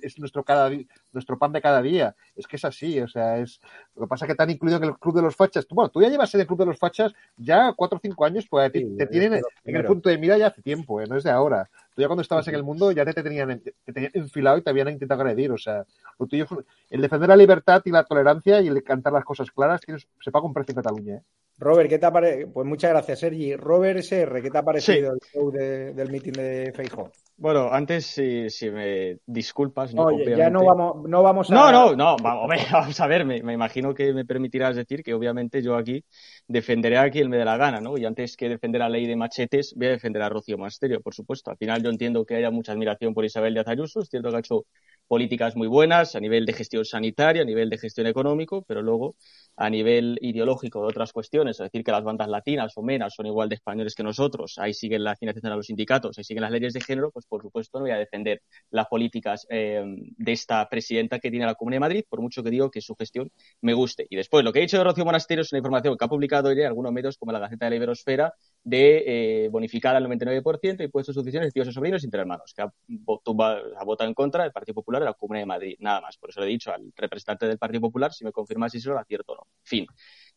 [0.03, 0.69] es, nuestro cada
[1.11, 3.59] nuestro pan de cada día, es que es así, o sea, es
[3.95, 6.03] lo que pasa que te han incluido en el club de los fachas, bueno, tú
[6.03, 9.07] ya llevas en el club de los fachas ya cuatro o cinco años, pues te,
[9.07, 11.67] tienen en el punto de mira ya hace tiempo, no es de ahora.
[11.95, 15.21] Tú ya cuando estabas en el mundo ya te, tenían, enfilado y te habían intentado
[15.21, 15.51] agredir.
[15.51, 15.85] O sea,
[16.19, 16.45] lo tuyo
[16.89, 19.81] el defender la libertad y la tolerancia y el cantar las cosas claras
[20.19, 21.15] se paga un precio en Cataluña.
[21.15, 21.21] ¿eh?
[21.57, 22.51] Robert, ¿qué te ha parecido?
[22.51, 23.55] Pues muchas gracias, Sergi.
[23.55, 27.11] Robert SR, ¿qué te ha parecido el show del meeting de Feijóo?
[27.37, 29.93] Bueno, antes, si, si me disculpas.
[29.93, 31.53] No, ya no vamos, no vamos a.
[31.53, 35.61] No, no, no, vamos, a ver, me, me, imagino que me permitirás decir que obviamente
[35.61, 36.03] yo aquí
[36.47, 37.97] defenderé a quien me dé la gana, ¿no?
[37.97, 41.13] Y antes que defender la ley de machetes, voy a defender a Rocío Masterio, por
[41.13, 41.51] supuesto.
[41.51, 44.35] Al final yo entiendo que haya mucha admiración por Isabel de Ayuso, es cierto que
[44.35, 44.65] ha hecho
[45.07, 49.15] políticas muy buenas a nivel de gestión sanitaria, a nivel de gestión económico, pero luego
[49.55, 53.25] a nivel ideológico de otras cuestiones, es decir, que las bandas latinas o menas son
[53.25, 56.51] igual de españoles que nosotros, ahí siguen la financiación a los sindicatos, ahí siguen las
[56.51, 58.41] leyes de género, pues por supuesto no voy a defender
[58.71, 62.49] las políticas eh, de esta presidenta que tiene la Comunidad de Madrid, por mucho que
[62.49, 64.07] digo que su gestión me guste.
[64.09, 66.49] Y después, lo que he dicho de Rocío Monasterio es una información que ha publicado
[66.49, 68.33] hoy algunos medios como la Gaceta de la Iberosfera
[68.65, 69.03] de
[69.45, 73.83] eh, bonificar al 99% y puestos sucesiones tíos y sobrinos entre hermanos, que ha, ha
[73.85, 76.17] votado en contra del Partido Popular de la Comunidad de Madrid, nada más.
[76.17, 78.91] Por eso le he dicho al representante del Partido Popular si me confirma si eso
[78.91, 79.47] era cierto o no.
[79.63, 79.85] Fin.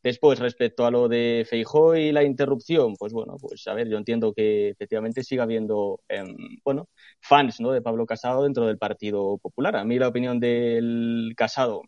[0.03, 3.97] Después, respecto a lo de Feijó y la interrupción, pues bueno, pues a ver, yo
[3.97, 6.89] entiendo que efectivamente siga habiendo, em, bueno,
[7.21, 7.73] fans, ¿no?
[7.73, 9.75] De Pablo Casado dentro del Partido Popular.
[9.77, 11.83] A mí la opinión del Casado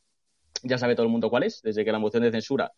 [0.63, 2.73] ya sabe todo el mundo cuál es, desde que la moción de censura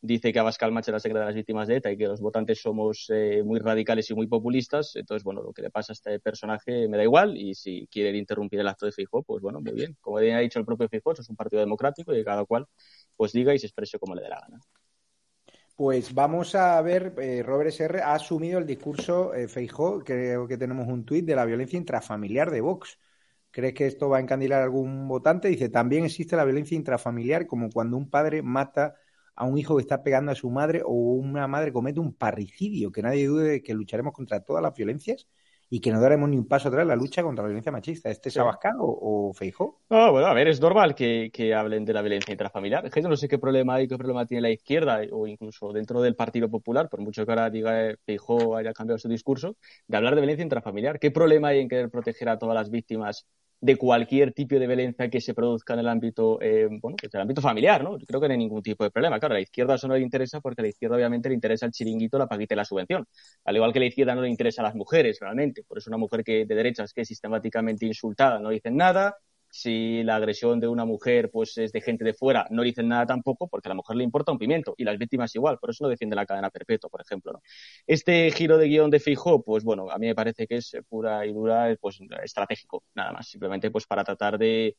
[0.00, 2.60] dice que Abascal Macha la secreta de las víctimas de ETA y que los votantes
[2.60, 4.94] somos eh, muy radicales y muy populistas.
[4.96, 8.16] Entonces, bueno, lo que le pasa a este personaje me da igual y si quieren
[8.16, 9.96] interrumpir el acto de Feijóo, pues bueno, muy bien.
[10.00, 12.66] Como ha dicho el propio Feijóo, es un partido democrático y cada cual
[13.16, 14.60] pues diga y se exprese como le dé la gana.
[15.76, 20.56] Pues vamos a ver, eh, Robert SR ha asumido el discurso eh, Feijó, creo que
[20.56, 22.98] tenemos un tuit de la violencia intrafamiliar de Vox.
[23.50, 25.48] ¿Crees que esto va a encandilar a algún votante?
[25.48, 28.94] Dice, también existe la violencia intrafamiliar, como cuando un padre mata
[29.36, 32.90] a un hijo que está pegando a su madre o una madre comete un parricidio.
[32.90, 35.28] Que nadie dude de que lucharemos contra todas las violencias
[35.68, 38.08] y que no daremos ni un paso atrás en la lucha contra la violencia machista.
[38.08, 39.80] ¿Este es Abascal o, Feijó?
[39.90, 42.86] No, bueno, a ver, es normal que, hablen de la violencia intrafamiliar.
[42.86, 45.72] Es que yo no sé qué problema hay, qué problema tiene la izquierda o incluso
[45.72, 49.56] dentro del Partido Popular, por mucho que ahora diga eh, Feijó haya cambiado su discurso,
[49.86, 50.98] de hablar de violencia intrafamiliar.
[50.98, 53.26] ¿Qué problema hay en querer proteger a todas las víctimas
[53.60, 57.20] de cualquier tipo de violencia que se produzca en el ámbito, eh, bueno, pues el
[57.20, 57.96] ámbito familiar, ¿no?
[58.06, 59.18] Creo que no hay ningún tipo de problema.
[59.18, 61.66] Claro, a la izquierda eso no le interesa porque a la izquierda obviamente le interesa
[61.66, 63.06] el chiringuito, la paguita y la subvención.
[63.44, 65.64] Al igual que a la izquierda no le interesa a las mujeres, realmente.
[65.64, 69.16] Por eso una mujer que de derechas que es sistemáticamente insultada no dicen nada,
[69.50, 73.06] si la agresión de una mujer pues es de gente de fuera, no dicen nada
[73.06, 75.84] tampoco, porque a la mujer le importa un pimiento y las víctimas igual, por eso
[75.84, 77.32] no defiende la cadena perpetua, por ejemplo.
[77.32, 77.42] ¿no?
[77.86, 81.26] Este giro de guion de Fijo, pues bueno, a mí me parece que es pura
[81.26, 84.76] y dura, pues estratégico, nada más, simplemente pues para tratar de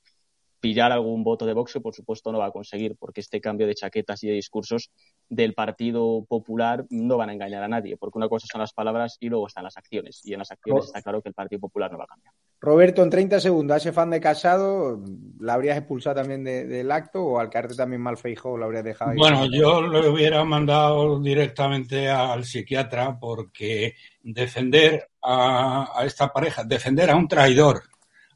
[0.59, 3.75] pillar algún voto de Vox por supuesto no va a conseguir, porque este cambio de
[3.75, 4.91] chaquetas y de discursos
[5.29, 9.17] del Partido Popular no van a engañar a nadie, porque una cosa son las palabras
[9.19, 11.91] y luego están las acciones, y en las acciones está claro que el Partido Popular
[11.91, 12.33] no va a cambiar.
[12.59, 15.03] Roberto, en 30 segundos, a ese fan de Casado,
[15.39, 19.11] ¿la habrías expulsado también del acto o al caerte también mal feijo la habrías dejado
[19.11, 19.17] ahí?
[19.17, 27.15] Bueno, yo lo hubiera mandado directamente al psiquiatra porque defender a, esta pareja, defender a
[27.15, 27.83] un traidor,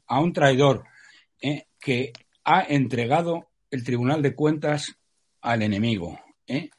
[0.06, 0.84] a un traidor
[1.40, 2.12] eh, que
[2.44, 4.96] ha entregado el Tribunal de Cuentas
[5.40, 6.70] al enemigo, eh,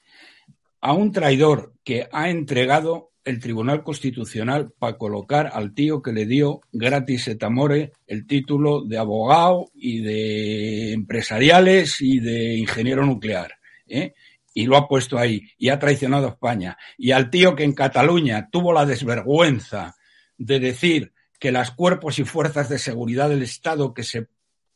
[0.80, 6.26] a un traidor que ha entregado el Tribunal Constitucional para colocar al tío que le
[6.26, 13.54] dio gratis et amore el título de abogado y de empresariales y de ingeniero nuclear.
[13.88, 14.14] ¿eh?
[14.54, 16.78] Y lo ha puesto ahí y ha traicionado a España.
[16.98, 19.96] Y al tío que en Cataluña tuvo la desvergüenza
[20.38, 24.28] de decir que las cuerpos y fuerzas de seguridad del Estado que se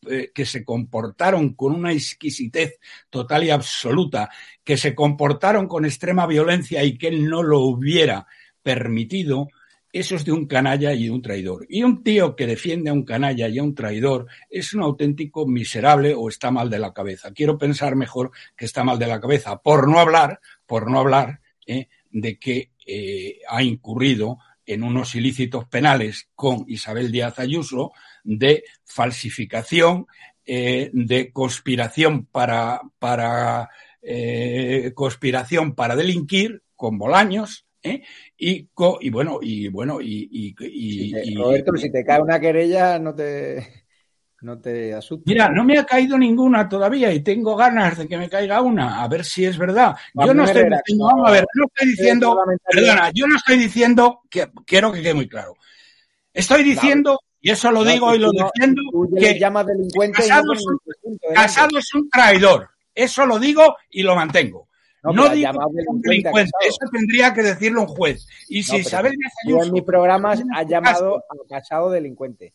[0.06, 2.80] eh, que se comportaron con una exquisitez
[3.10, 4.30] total y absoluta,
[4.64, 8.28] que se comportaron con extrema violencia y que él no lo hubiera
[8.62, 9.48] permitido,
[9.92, 11.66] eso es de un canalla y de un traidor.
[11.70, 15.48] Y un tío que defiende a un canalla y a un traidor es un auténtico
[15.48, 17.32] miserable o está mal de la cabeza.
[17.34, 21.40] Quiero pensar mejor que está mal de la cabeza, por no hablar, por no hablar
[21.66, 27.94] eh, de que eh, ha incurrido en unos ilícitos penales con Isabel Díaz Ayuso
[28.28, 30.06] de falsificación,
[30.46, 33.70] eh, de conspiración para, para
[34.02, 38.04] eh, conspiración para delinquir con Bolaños, ¿eh?
[38.38, 43.86] y, y bueno, y bueno, y, y, Roberto, si te cae una querella, no te
[44.42, 45.26] no te asustes.
[45.26, 49.02] Mira, no me ha caído ninguna todavía y tengo ganas de que me caiga una,
[49.02, 49.96] a ver si es verdad.
[50.14, 52.38] Yo no estoy diciendo, vamos a ver, no estoy diciendo,
[52.72, 55.56] perdona, yo no estoy diciendo que quiero que quede muy claro.
[56.34, 58.82] Estoy diciendo, y eso lo digo y lo defiendo,
[59.18, 59.40] que
[60.12, 62.68] Casado, es un, casado es un traidor.
[62.94, 64.68] Eso lo digo y lo mantengo.
[65.02, 65.52] No, digo
[65.88, 68.28] un delincuente, eso tendría que decirlo un juez.
[68.50, 69.14] Y si Isabel
[69.46, 72.54] en mi programa ha llamado a casado delincuente.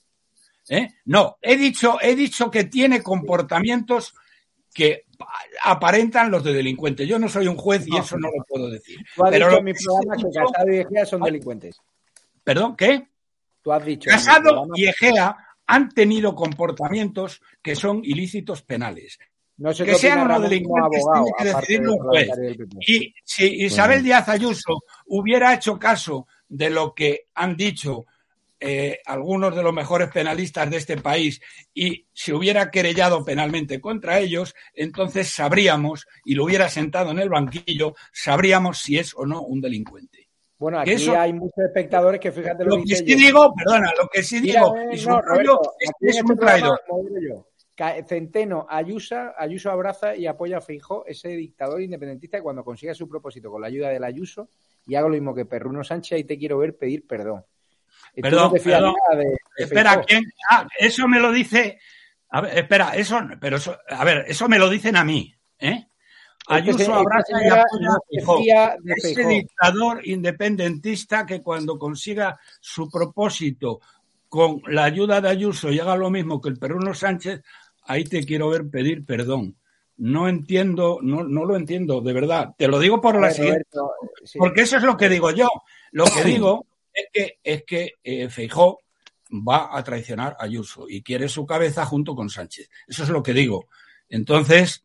[0.69, 0.91] ¿Eh?
[1.07, 4.15] No, he dicho, he dicho que tiene comportamientos
[4.75, 5.07] que
[5.63, 7.09] aparentan los de delincuentes.
[7.09, 8.99] Yo no soy un juez y eso no lo puedo decir.
[9.31, 11.81] Pero en mi programa que Casado y Egea son delincuentes.
[12.45, 12.77] ¿Perdón?
[12.77, 13.12] ¿Qué?
[13.63, 14.11] Tú has dicho.
[14.11, 15.37] Casado y Egea
[15.67, 19.19] han tenido comportamientos que son ilícitos penales.
[19.57, 22.29] que sean unos delincuentes tiene que decidirlo juez.
[22.87, 28.07] Y si Isabel Díaz Ayuso hubiera hecho caso de lo que han dicho
[28.65, 31.41] eh, algunos de los mejores penalistas de este país
[31.75, 37.29] y se hubiera querellado penalmente contra ellos, entonces sabríamos, y lo hubiera sentado en el
[37.29, 40.12] banquillo, sabríamos si es o no un delincuente.
[40.63, 44.39] Bueno, aquí hay muchos espectadores que fíjate lo, que sí digo, perdona, lo que sí
[44.39, 46.81] digo, es, no, un rollo, es, es este un traidor.
[48.07, 53.09] Centeno Ayuso, Ayuso abraza y apoya a Feijó, ese dictador independentista que cuando consiga su
[53.09, 54.51] propósito con la ayuda del Ayuso,
[54.87, 57.45] y hago lo mismo que Perruno Sánchez, y te quiero ver pedir perdón.
[58.15, 58.95] Perdón, perdón.
[59.11, 60.23] De, de espera, ¿quién?
[60.49, 61.81] Ah, eso me lo dice.
[62.29, 65.89] A ver, espera, eso, pero eso, a ver, eso me lo dicen a mí, ¿eh?
[66.55, 68.39] Ayuso abraza y apoya a Feijó.
[68.97, 73.81] Ese dictador independentista que cuando consiga su propósito
[74.29, 77.43] con la ayuda de Ayuso y haga lo mismo que el Perruno Sánchez,
[77.85, 79.57] ahí te quiero ver pedir perdón.
[79.99, 82.55] No entiendo, no, no lo entiendo, de verdad.
[82.57, 83.67] Te lo digo por la siguiente.
[84.25, 84.39] Sí.
[84.39, 85.49] Porque eso es lo que digo yo.
[85.93, 88.79] Lo que digo es que, es que eh, Feijó
[89.33, 92.69] va a traicionar a Ayuso y quiere su cabeza junto con Sánchez.
[92.87, 93.69] Eso es lo que digo.
[94.09, 94.85] Entonces,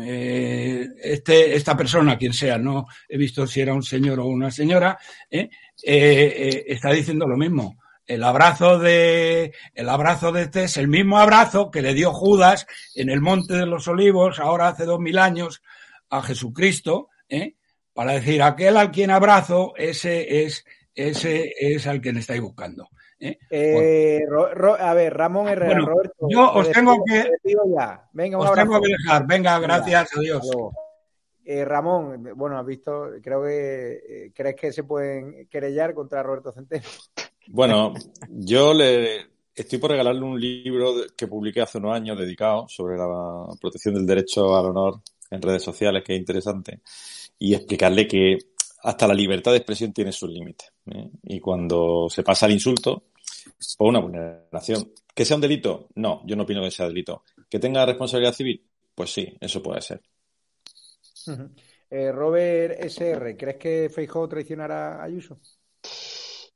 [0.00, 4.50] eh, este, esta persona, quien sea, no he visto si era un señor o una
[4.50, 4.98] señora,
[5.30, 5.48] eh,
[5.82, 7.78] eh, está diciendo lo mismo.
[8.06, 12.66] El abrazo de, el abrazo de este es el mismo abrazo que le dio Judas
[12.94, 15.62] en el Monte de los Olivos, ahora hace dos mil años,
[16.10, 17.08] a Jesucristo,
[17.94, 22.90] para decir aquel al quien abrazo, ese es, ese es al quien estáis buscando.
[23.20, 23.38] ¿Eh?
[23.50, 26.28] Eh, Ro, Ro, a ver, Ramón Herrera, bueno, Roberto.
[26.28, 27.30] Yo os tengo que.
[28.12, 29.26] Venga, os tengo que dejar.
[29.26, 30.50] Venga, gracias, Venga, adiós.
[31.44, 36.84] Eh, Ramón, bueno, has visto, creo que crees que se pueden querellar contra Roberto Centeno.
[37.46, 37.92] Bueno,
[38.30, 43.46] yo le estoy por regalarle un libro que publiqué hace unos años dedicado sobre la
[43.60, 46.80] protección del derecho al honor en redes sociales, que es interesante,
[47.38, 48.38] y explicarle que
[48.84, 50.72] hasta la libertad de expresión tiene sus límites.
[50.86, 51.08] ¿eh?
[51.24, 53.04] Y cuando se pasa al insulto,
[53.78, 54.92] por una vulneración.
[55.14, 55.88] ¿Que sea un delito?
[55.94, 57.22] No, yo no opino que sea delito.
[57.48, 58.62] ¿Que tenga responsabilidad civil?
[58.94, 60.02] Pues sí, eso puede ser.
[61.90, 65.38] Eh, Robert SR, ¿crees que Feijóo traicionará a Ayuso?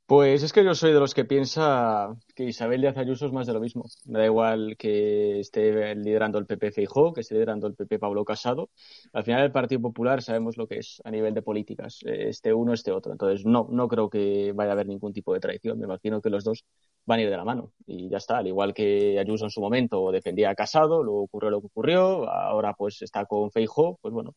[0.09, 3.45] Pues es que yo soy de los que piensa que Isabel Díaz Ayuso es más
[3.45, 3.85] de lo mismo.
[4.05, 8.25] Me da igual que esté liderando el PP Feijó, que esté liderando el PP Pablo
[8.25, 8.71] Casado.
[9.13, 12.73] Al final el Partido Popular sabemos lo que es a nivel de políticas, este uno,
[12.73, 13.11] este otro.
[13.11, 15.77] Entonces no, no creo que vaya a haber ningún tipo de traición.
[15.77, 16.65] Me imagino que los dos
[17.05, 18.39] van a ir de la mano y ya está.
[18.39, 22.27] Al igual que Ayuso en su momento defendía a Casado, luego ocurrió lo que ocurrió,
[22.27, 24.33] ahora pues está con Feijó, pues bueno,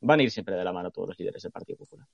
[0.00, 2.06] van a ir siempre de la mano todos los líderes del Partido Popular.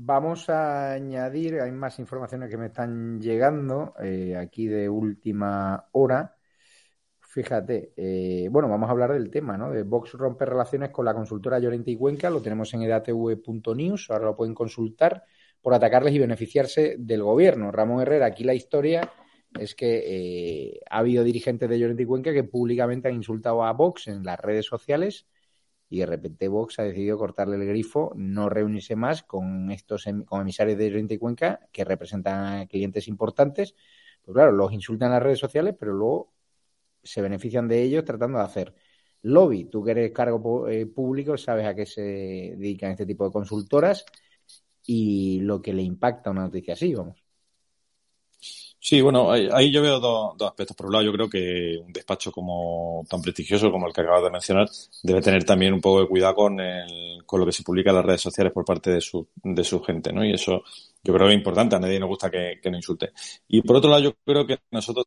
[0.00, 6.36] Vamos a añadir, hay más informaciones que me están llegando eh, aquí de última hora.
[7.18, 9.72] Fíjate, eh, bueno, vamos a hablar del tema, ¿no?
[9.72, 14.26] De Vox rompe relaciones con la consultora Llorente y Cuenca, lo tenemos en edatv.news, ahora
[14.26, 15.24] lo pueden consultar,
[15.60, 17.72] por atacarles y beneficiarse del gobierno.
[17.72, 19.10] Ramón Herrera, aquí la historia
[19.58, 23.72] es que eh, ha habido dirigentes de Llorente y Cuenca que públicamente han insultado a
[23.72, 25.26] Vox en las redes sociales
[25.90, 30.42] y de repente Vox ha decidido cortarle el grifo, no reunirse más con estos con
[30.42, 33.74] emisarios de Oriente y Cuenca que representan a clientes importantes.
[34.22, 36.32] Pues claro, los insultan en las redes sociales, pero luego
[37.02, 38.74] se benefician de ellos tratando de hacer
[39.22, 39.64] lobby.
[39.66, 44.04] Tú que eres cargo eh, público sabes a qué se dedican este tipo de consultoras
[44.84, 47.27] y lo que le impacta a una noticia así, vamos.
[48.80, 50.76] Sí, bueno, ahí, yo veo dos, dos, aspectos.
[50.76, 54.22] Por un lado, yo creo que un despacho como tan prestigioso como el que acabas
[54.22, 54.68] de mencionar
[55.02, 57.96] debe tener también un poco de cuidado con, el, con lo que se publica en
[57.96, 60.24] las redes sociales por parte de su, de su gente, ¿no?
[60.24, 60.62] Y eso
[61.02, 61.76] yo creo que es importante.
[61.76, 63.10] A nadie nos gusta que, que nos insulte.
[63.48, 65.06] Y por otro lado, yo creo que nosotros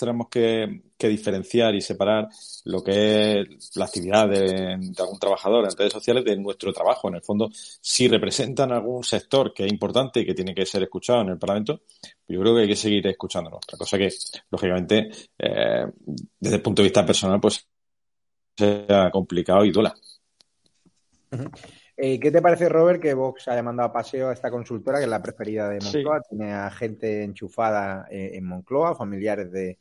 [0.00, 2.28] tenemos que, que, diferenciar y separar
[2.64, 7.08] lo que es la actividad de, de, algún trabajador en redes sociales de nuestro trabajo.
[7.08, 10.82] En el fondo, si representan algún sector que es importante y que tiene que ser
[10.82, 11.82] escuchado en el Parlamento,
[12.26, 13.58] yo creo que hay que seguir escuchándolo.
[13.58, 14.08] Otra cosa que,
[14.50, 15.86] lógicamente, eh,
[16.38, 17.66] desde el punto de vista personal, pues
[18.56, 19.94] sea complicado y duela.
[21.32, 21.50] Uh -huh.
[22.02, 25.04] Eh, ¿Qué te parece, Robert, que Vox haya mandado a paseo a esta consultora, que
[25.04, 26.20] es la preferida de Moncloa?
[26.20, 26.28] Sí.
[26.30, 29.78] Tiene a gente enchufada eh, en Moncloa, familiares de,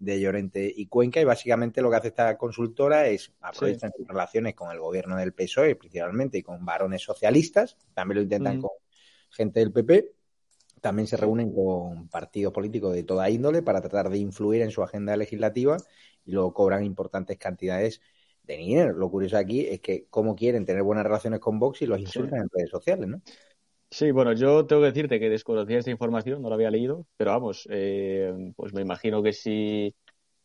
[0.00, 3.98] de, Llorente y Cuenca, y básicamente lo que hace esta consultora es aprovechar sí.
[3.98, 8.60] sus relaciones con el gobierno del PSOE, principalmente, y con varones socialistas, también lo intentan
[8.60, 8.70] con
[9.30, 10.12] gente del PP,
[10.80, 14.82] también se reúnen con partidos políticos de toda índole para tratar de influir en su
[14.82, 15.76] agenda legislativa
[16.24, 18.00] y luego cobran importantes cantidades
[18.44, 18.92] de dinero.
[18.94, 22.40] Lo curioso aquí es que cómo quieren tener buenas relaciones con Vox y los insultan
[22.40, 22.42] sí.
[22.42, 23.22] en redes sociales, ¿no?
[23.92, 27.32] Sí, bueno, yo tengo que decirte que desconocía esta información, no la había leído, pero
[27.32, 29.94] vamos, eh, pues me imagino que si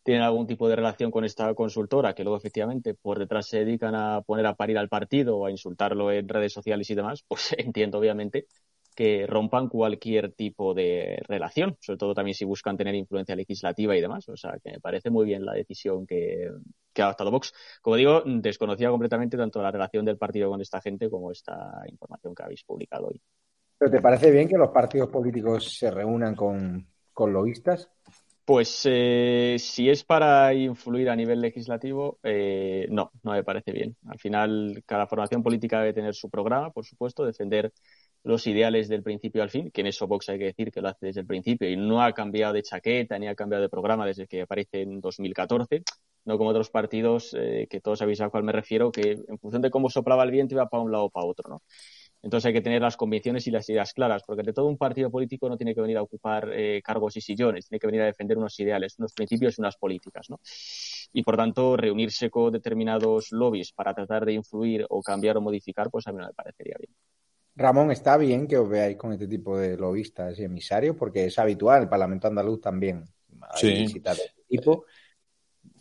[0.04, 3.96] tienen algún tipo de relación con esta consultora, que luego efectivamente por detrás se dedican
[3.96, 7.54] a poner a parir al partido o a insultarlo en redes sociales y demás, pues
[7.58, 8.48] entiendo obviamente
[8.96, 14.02] que rompan cualquier tipo de relación, sobre todo también si buscan tener influencia legislativa y
[14.02, 14.28] demás.
[14.30, 16.50] O sea, que me parece muy bien la decisión que,
[16.93, 17.54] que ha adoptado Vox.
[17.82, 22.34] Como digo, desconocía completamente tanto la relación del partido con esta gente como esta información
[22.34, 23.22] que habéis publicado hoy.
[23.78, 27.89] ¿Pero te parece bien que los partidos políticos se reúnan con, con lobistas?
[28.46, 33.98] Pues eh, si es para influir a nivel legislativo, eh, no, no me parece bien.
[34.08, 37.74] Al final, cada formación política debe tener su programa, por supuesto, defender
[38.26, 40.89] los ideales del principio al fin, que en eso Vox hay que decir que lo
[40.89, 44.05] hace desde el principio y no ha cambiado de chaqueta ni ha cambiado de programa
[44.05, 45.84] desde que aparece en 2014,
[46.26, 49.61] no como otros partidos eh, que todos sabéis a cuál me refiero, que en función
[49.61, 51.61] de cómo soplaba el viento iba para un lado o para otro, ¿no?
[52.23, 55.11] Entonces hay que tener las convicciones y las ideas claras, porque de todo un partido
[55.11, 58.05] político no tiene que venir a ocupar eh, cargos y sillones, tiene que venir a
[58.05, 60.39] defender unos ideales, unos principios y unas políticas, ¿no?
[61.13, 65.91] Y por tanto, reunirse con determinados lobbies para tratar de influir o cambiar o modificar,
[65.91, 66.95] pues a mí no me parecería bien.
[67.56, 71.39] Ramón, está bien que os veáis con este tipo de lobistas y emisarios, porque es
[71.39, 73.06] habitual, el Parlamento andaluz también
[73.49, 74.12] hay de este
[74.47, 74.86] tipo.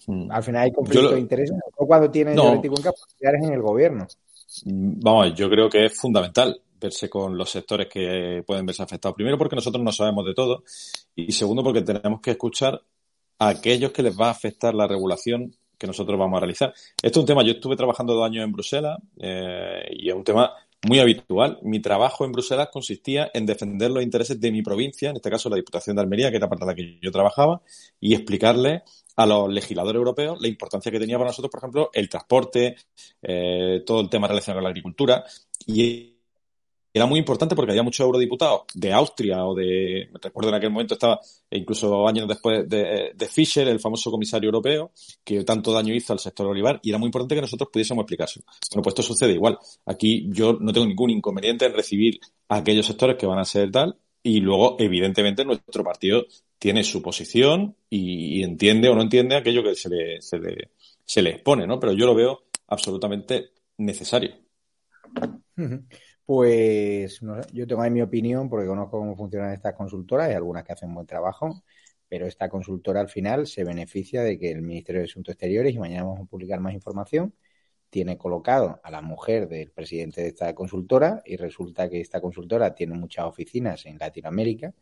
[0.06, 0.30] Mm.
[0.30, 2.60] Al final hay conflicto de intereses, o cuando tienen no.
[2.62, 4.06] En el gobierno.
[4.64, 9.16] Mm, vamos, yo creo que es fundamental verse con los sectores que pueden verse afectados.
[9.16, 10.64] Primero porque nosotros no sabemos de todo
[11.16, 12.80] y segundo porque tenemos que escuchar
[13.38, 16.72] a aquellos que les va a afectar la regulación que nosotros vamos a realizar.
[17.02, 20.24] Esto es un tema, yo estuve trabajando dos años en Bruselas eh, y es un
[20.24, 20.52] tema
[20.86, 21.58] muy habitual.
[21.62, 25.48] Mi trabajo en Bruselas consistía en defender los intereses de mi provincia, en este caso
[25.48, 27.62] la Diputación de Almería, que era para la que yo trabajaba,
[28.00, 28.82] y explicarle
[29.16, 32.76] a los legisladores europeos la importancia que tenía para nosotros, por ejemplo, el transporte,
[33.22, 35.24] eh, todo el tema relacionado con la agricultura.
[35.66, 36.13] Y
[36.94, 40.94] era muy importante porque había muchos eurodiputados de Austria o de, recuerdo en aquel momento
[40.94, 41.20] estaba,
[41.50, 44.92] e incluso años después, de, de, Fischer, el famoso comisario europeo,
[45.24, 48.46] que tanto daño hizo al sector olivar, y era muy importante que nosotros pudiésemos explicárselo.
[48.70, 49.58] Bueno, pues esto sucede igual.
[49.86, 53.72] Aquí yo no tengo ningún inconveniente en recibir a aquellos sectores que van a ser
[53.72, 56.24] tal, y luego, evidentemente, nuestro partido
[56.60, 60.70] tiene su posición y, y entiende o no entiende aquello que se le, se le,
[61.04, 61.80] se le expone, ¿no?
[61.80, 64.34] Pero yo lo veo absolutamente necesario.
[66.26, 70.64] Pues no yo tengo ahí mi opinión porque conozco cómo funcionan estas consultoras, hay algunas
[70.64, 71.62] que hacen buen trabajo,
[72.08, 75.78] pero esta consultora al final se beneficia de que el Ministerio de Asuntos Exteriores, y
[75.78, 77.34] mañana vamos a publicar más información,
[77.90, 82.74] tiene colocado a la mujer del presidente de esta consultora y resulta que esta consultora
[82.74, 84.74] tiene muchas oficinas en Latinoamérica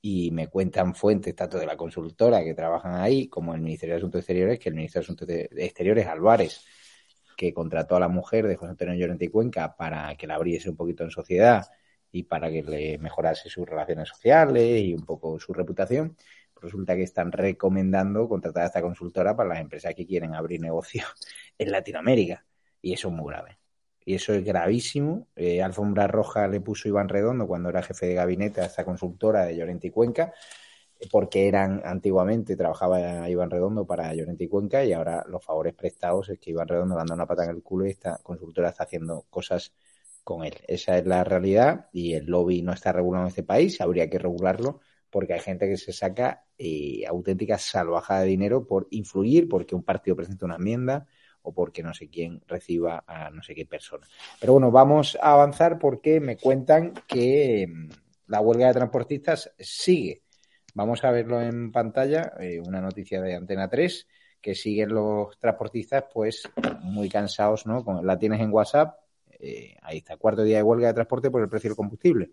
[0.00, 3.98] y me cuentan fuentes tanto de la consultora que trabajan ahí como el Ministerio de
[3.98, 6.64] Asuntos Exteriores que el Ministerio de Asuntos Exteriores Álvarez
[7.36, 10.70] que contrató a la mujer de José Antonio Llorente y Cuenca para que la abriese
[10.70, 11.66] un poquito en sociedad
[12.10, 16.16] y para que le mejorase sus relaciones sociales y un poco su reputación,
[16.60, 21.06] resulta que están recomendando contratar a esta consultora para las empresas que quieren abrir negocios
[21.58, 22.46] en Latinoamérica.
[22.80, 23.58] Y eso es muy grave.
[24.04, 25.28] Y eso es gravísimo.
[25.34, 29.44] Eh, Alfombra Roja le puso Iván Redondo cuando era jefe de gabinete a esta consultora
[29.44, 30.32] de Llorente y Cuenca
[31.10, 36.28] porque eran antiguamente, trabajaba Iván Redondo para Llorente y Cuenca y ahora los favores prestados
[36.30, 38.84] es que Iván Redondo le anda una pata en el culo y esta consultora está
[38.84, 39.72] haciendo cosas
[40.24, 40.54] con él.
[40.66, 44.18] Esa es la realidad y el lobby no está regulado en este país, habría que
[44.18, 44.80] regularlo
[45.10, 49.82] porque hay gente que se saca eh, auténtica salvajada de dinero por influir, porque un
[49.82, 51.06] partido presenta una enmienda
[51.42, 54.06] o porque no sé quién reciba a no sé qué persona.
[54.40, 57.88] Pero bueno, vamos a avanzar porque me cuentan que mm,
[58.26, 60.25] la huelga de transportistas sigue
[60.76, 64.06] Vamos a verlo en pantalla, eh, una noticia de Antena 3,
[64.42, 66.46] que siguen los transportistas pues
[66.82, 67.82] muy cansados, ¿no?
[68.02, 68.94] la tienes en WhatsApp,
[69.40, 72.32] eh, ahí está, cuarto día de huelga de transporte por el precio del combustible.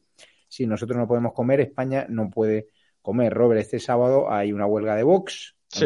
[0.49, 2.67] Si nosotros no podemos comer, España no puede
[3.01, 3.33] comer.
[3.33, 5.85] Robert, este sábado hay una huelga de Vox, sí.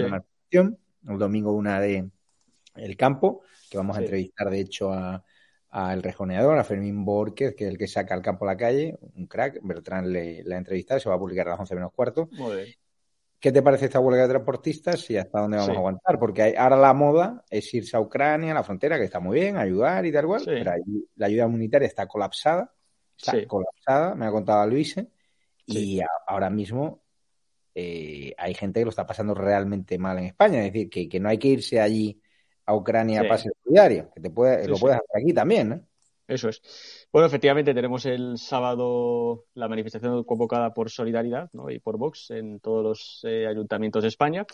[0.50, 2.10] el domingo una de
[2.74, 5.24] El Campo, que vamos a entrevistar de hecho a,
[5.78, 8.98] al rejoneador, a Fermín Borges, que es el que saca al campo a la calle,
[9.16, 9.60] un crack.
[9.62, 12.28] Bertrand le, la entrevista, se va a publicar a las 11 menos cuarto.
[13.40, 16.18] ¿Qué te parece esta huelga de transportistas y hasta dónde vamos a aguantar?
[16.18, 19.40] Porque hay, ahora la moda es irse a Ucrania, a la frontera, que está muy
[19.40, 22.74] bien, ayudar y tal cual, pero ahí, la ayuda humanitaria está colapsada,
[23.16, 24.96] está colapsada, me ha contado Luis,
[25.68, 27.04] y a, ahora mismo
[27.76, 31.20] eh, hay gente que lo está pasando realmente mal en España, es decir, que, que
[31.20, 32.20] no hay que irse allí
[32.68, 33.28] a Ucrania sí.
[33.28, 35.82] pase diario, que te puede, sí, lo puedes hacer aquí también, ¿no?
[36.28, 36.62] Eso es.
[37.10, 42.84] Bueno, efectivamente tenemos el sábado la manifestación convocada por Solidaridad y por Vox en todos
[42.84, 44.46] los eh, ayuntamientos de España.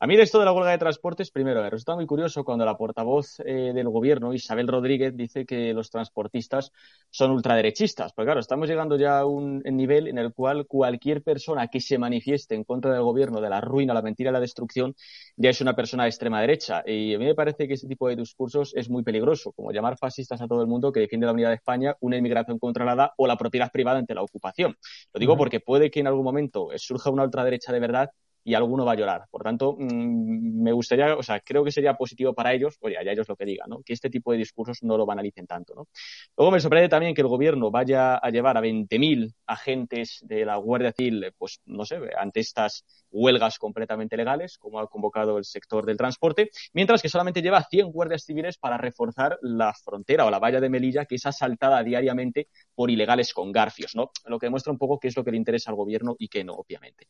[0.00, 2.64] A mí de esto de la huelga de transportes, primero, me resulta muy curioso cuando
[2.64, 6.72] la portavoz eh, del gobierno, Isabel Rodríguez, dice que los transportistas
[7.10, 8.12] son ultraderechistas.
[8.12, 11.96] Pues claro, estamos llegando ya a un nivel en el cual cualquier persona que se
[11.96, 14.96] manifieste en contra del gobierno, de la ruina, la mentira la destrucción,
[15.36, 16.82] ya es una persona de extrema derecha.
[16.84, 19.96] Y a mí me parece que ese tipo de discursos es muy peligroso, como llamar
[19.96, 23.26] fascistas a todo el mundo que defiende la unidad de España una inmigración controlada o
[23.26, 24.76] la propiedad privada ante la ocupación.
[25.12, 28.10] Lo digo porque puede que en algún momento surja una ultraderecha de verdad
[28.44, 29.26] y alguno va a llorar.
[29.30, 33.12] Por tanto, mm, me gustaría, o sea, creo que sería positivo para ellos, oye, ya
[33.12, 33.82] ellos lo que digan, ¿no?
[33.82, 35.88] Que este tipo de discursos no lo banalicen tanto, ¿no?
[36.36, 40.56] Luego me sorprende también que el gobierno vaya a llevar a 20.000 agentes de la
[40.56, 45.86] Guardia Civil, pues, no sé, ante estas huelgas completamente legales, como ha convocado el sector
[45.86, 50.38] del transporte, mientras que solamente lleva 100 guardias civiles para reforzar la frontera o la
[50.38, 54.10] valla de Melilla, que es asaltada diariamente por ilegales con garfios, ¿no?
[54.26, 56.44] Lo que demuestra un poco qué es lo que le interesa al gobierno y qué
[56.44, 57.06] no, obviamente.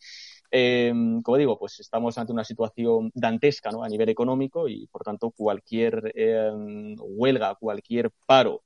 [0.51, 0.93] Eh,
[1.23, 3.85] como digo, pues estamos ante una situación dantesca ¿no?
[3.85, 6.51] a nivel económico y, por tanto, cualquier eh,
[6.99, 8.63] huelga, cualquier paro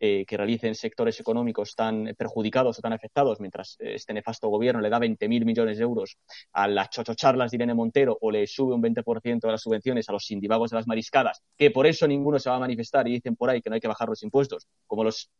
[0.00, 4.80] eh, que realicen sectores económicos tan perjudicados o tan afectados, mientras eh, este nefasto gobierno
[4.80, 6.16] le da 20.000 millones de euros
[6.52, 10.12] a las chochocharlas de Irene Montero o le sube un 20% de las subvenciones a
[10.12, 13.36] los sindivagos de las mariscadas, que por eso ninguno se va a manifestar y dicen
[13.36, 15.30] por ahí que no hay que bajar los impuestos, como los,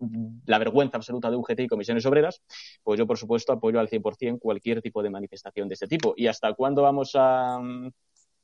[0.47, 2.43] la vergüenza absoluta de UGT y comisiones obreras,
[2.83, 6.15] pues yo, por supuesto, apoyo al 100% cualquier tipo de manifestación de este tipo.
[6.17, 7.61] ¿Y hasta cuándo vamos a,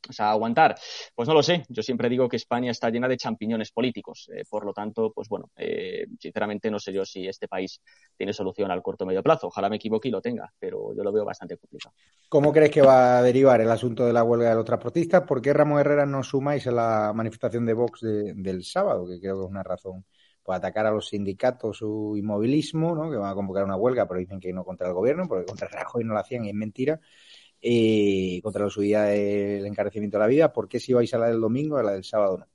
[0.08, 0.74] o sea, aguantar.
[1.14, 1.64] Pues no lo sé.
[1.68, 4.28] Yo siempre digo que España está llena de champiñones políticos.
[4.34, 7.80] Eh, por lo tanto, pues bueno, eh, sinceramente no sé yo si este país
[8.16, 9.48] tiene solución al corto o medio plazo.
[9.48, 11.94] Ojalá me equivoque y lo tenga, pero yo lo veo bastante complicado.
[12.28, 15.22] ¿Cómo crees que va a derivar el asunto de la huelga de los transportistas?
[15.22, 19.06] ¿Por qué Ramos Herrera no sumáis a la manifestación de Vox del sábado?
[19.06, 20.04] Que creo que es una razón
[20.44, 23.10] para atacar a los sindicatos su inmovilismo, ¿no?
[23.10, 25.68] que van a convocar una huelga, pero dicen que no contra el gobierno, porque contra
[25.68, 27.00] Rajoy no lo hacían y es mentira
[27.66, 30.52] eh, contra la subida del encarecimiento de la vida.
[30.52, 32.46] ¿Por qué si vais a la del domingo a la del sábado no?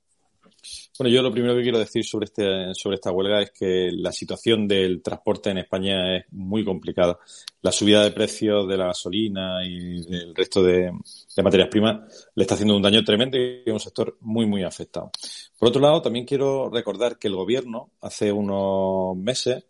[0.98, 4.12] Bueno, yo lo primero que quiero decir sobre, este, sobre esta huelga es que la
[4.12, 7.18] situación del transporte en España es muy complicada.
[7.62, 10.92] La subida de precios de la gasolina y del resto de,
[11.34, 14.62] de materias primas le está haciendo un daño tremendo y es un sector muy, muy
[14.62, 15.10] afectado.
[15.58, 19.64] Por otro lado, también quiero recordar que el gobierno hace unos meses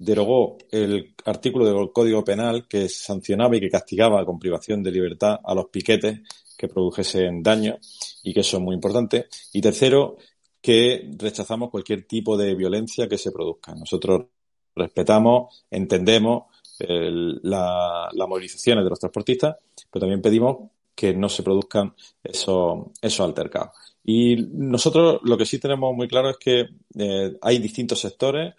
[0.00, 5.38] derogó el artículo del Código Penal que sancionaba y que castigaba con privación de libertad
[5.44, 6.20] a los piquetes
[6.56, 7.78] que produjesen daño
[8.22, 9.26] y que eso es muy importante.
[9.52, 10.16] Y tercero,
[10.60, 13.74] que rechazamos cualquier tipo de violencia que se produzca.
[13.74, 14.26] Nosotros
[14.74, 16.44] respetamos, entendemos
[16.78, 19.56] las movilizaciones de los transportistas,
[19.90, 21.94] pero también pedimos que no se produzcan
[22.24, 23.72] esos, esos altercados.
[24.02, 28.54] Y nosotros lo que sí tenemos muy claro es que eh, hay distintos sectores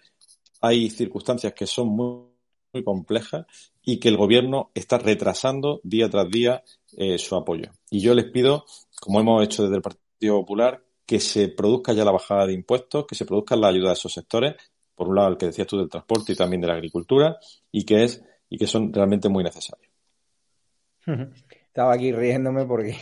[0.62, 2.32] hay circunstancias que son muy,
[2.86, 3.44] complejas
[3.82, 6.62] y que el gobierno está retrasando día tras día
[6.96, 7.70] eh, su apoyo.
[7.90, 8.64] Y yo les pido,
[8.98, 13.04] como hemos hecho desde el Partido Popular, que se produzca ya la bajada de impuestos,
[13.06, 14.54] que se produzca la ayuda a esos sectores,
[14.94, 17.36] por un lado el que decías tú del transporte y también de la agricultura,
[17.70, 19.92] y que es y que son realmente muy necesarios.
[21.66, 22.96] Estaba aquí riéndome porque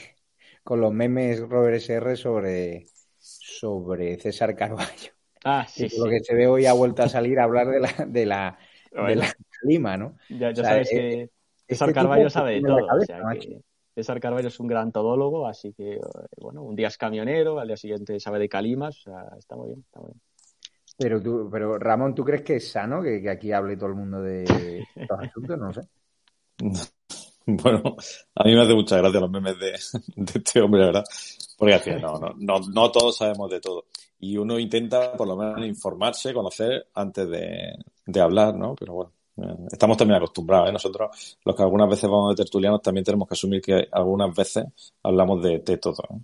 [0.64, 2.86] con los memes Robert SR sobre,
[3.18, 5.19] sobre César Carballo.
[5.44, 8.06] Ah, sí, Lo que se ve hoy ha vuelto a salir a hablar de la,
[8.06, 8.58] de la,
[8.92, 10.16] de la clima, ¿no?
[10.28, 11.30] Ya, sabes que este
[11.68, 12.78] César Carballo sabe de todo.
[13.94, 15.98] César Carballo es un gran todólogo, así que,
[16.38, 19.68] bueno, un día es camionero, al día siguiente sabe de calimas, o sea, está muy
[19.68, 20.20] bien, está muy bien.
[20.98, 24.20] Pero, tú, pero Ramón, ¿tú crees que es sano que, aquí hable todo el mundo
[24.20, 24.44] de
[24.94, 25.58] estos asuntos?
[25.58, 25.80] No sé.
[27.46, 27.96] Bueno,
[28.34, 29.72] a mí me hace mucha gracia los memes de,
[30.16, 31.04] de este hombre, ¿verdad?
[31.58, 33.86] Porque al final no, no, no, no todos sabemos de todo
[34.20, 37.72] y uno intenta por lo menos informarse, conocer antes de,
[38.06, 38.74] de hablar, ¿no?
[38.74, 40.72] Pero bueno, eh, estamos también acostumbrados, ¿eh?
[40.72, 44.66] Nosotros, los que algunas veces vamos de tertulianos, también tenemos que asumir que algunas veces
[45.02, 46.18] hablamos de, de todo, ¿eh?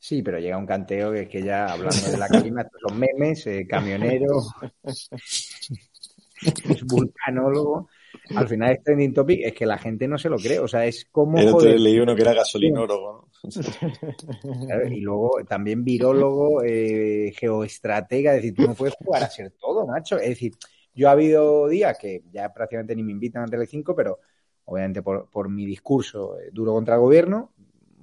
[0.00, 3.44] Sí, pero llega un canteo que es que ya hablando de la clima, los memes,
[3.48, 4.42] eh, camionero,
[6.86, 7.88] vulcanólogo,
[8.34, 10.58] al final es trending topic, es que la gente no se lo cree.
[10.58, 11.38] O sea, es como.
[11.38, 13.28] El otro leí uno que era gasolinólogo.
[14.90, 18.34] y luego también virólogo, eh, geoestratega.
[18.34, 20.18] Es decir, tú no puedes jugar a ser todo, macho.
[20.18, 20.52] Es decir,
[20.94, 24.18] yo ha habido días que ya prácticamente ni me invitan a Telecinco, pero
[24.64, 27.52] obviamente por, por mi discurso eh, duro contra el gobierno,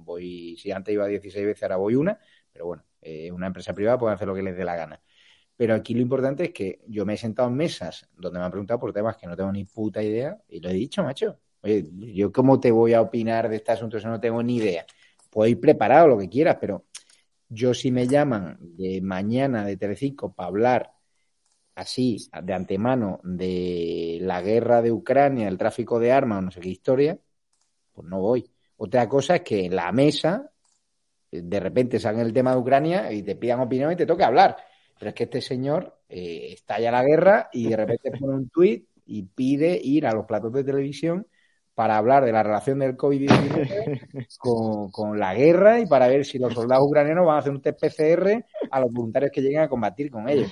[0.06, 2.18] voy, si antes iba 16 veces, ahora voy una,
[2.52, 5.00] pero bueno, eh, una empresa privada puede hacer lo que les dé la gana.
[5.56, 8.50] Pero aquí lo importante es que yo me he sentado en mesas donde me han
[8.50, 11.38] preguntado por temas que no tengo ni puta idea y lo he dicho, macho.
[11.62, 11.84] Oye,
[12.14, 14.84] yo cómo te voy a opinar de este asunto si no tengo ni idea.
[15.30, 16.84] Puedo ir preparado lo que quieras, pero
[17.48, 20.92] yo si me llaman de mañana de Telecinco para hablar
[21.74, 26.60] así, de antemano, de la guerra de Ucrania, el tráfico de armas o no sé
[26.60, 27.18] qué historia,
[27.92, 28.50] pues no voy.
[28.78, 30.50] Otra cosa es que en la mesa
[31.30, 34.56] de repente salga el tema de Ucrania y te pidan opinión y te toque hablar.
[34.98, 38.88] Pero es que este señor eh, estalla la guerra y de repente pone un tuit
[39.04, 41.26] y pide ir a los platos de televisión
[41.74, 46.38] para hablar de la relación del COVID-19 con, con, la guerra y para ver si
[46.38, 49.68] los soldados ucranianos van a hacer un test PCR a los voluntarios que lleguen a
[49.68, 50.50] combatir con ellos.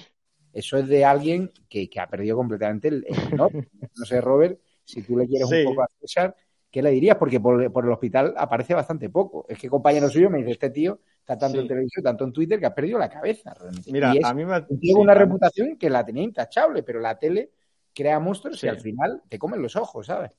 [0.52, 3.68] Eso es de alguien que, ha perdido completamente el, norte.
[3.96, 6.36] No sé, Robert, si tú le quieres un poco a César,
[6.74, 7.16] ¿qué le dirías?
[7.16, 9.46] Porque por, el hospital aparece bastante poco.
[9.48, 12.58] Es que compañero suyo me dice, este tío está tanto en televisión, tanto en Twitter,
[12.58, 13.54] que ha perdido la cabeza.
[13.86, 14.60] Mira, a mí me...
[14.80, 17.52] Tiene una reputación que la tenía intachable, pero la tele
[17.94, 20.32] crea monstruos y al final te comen los ojos, ¿sabes?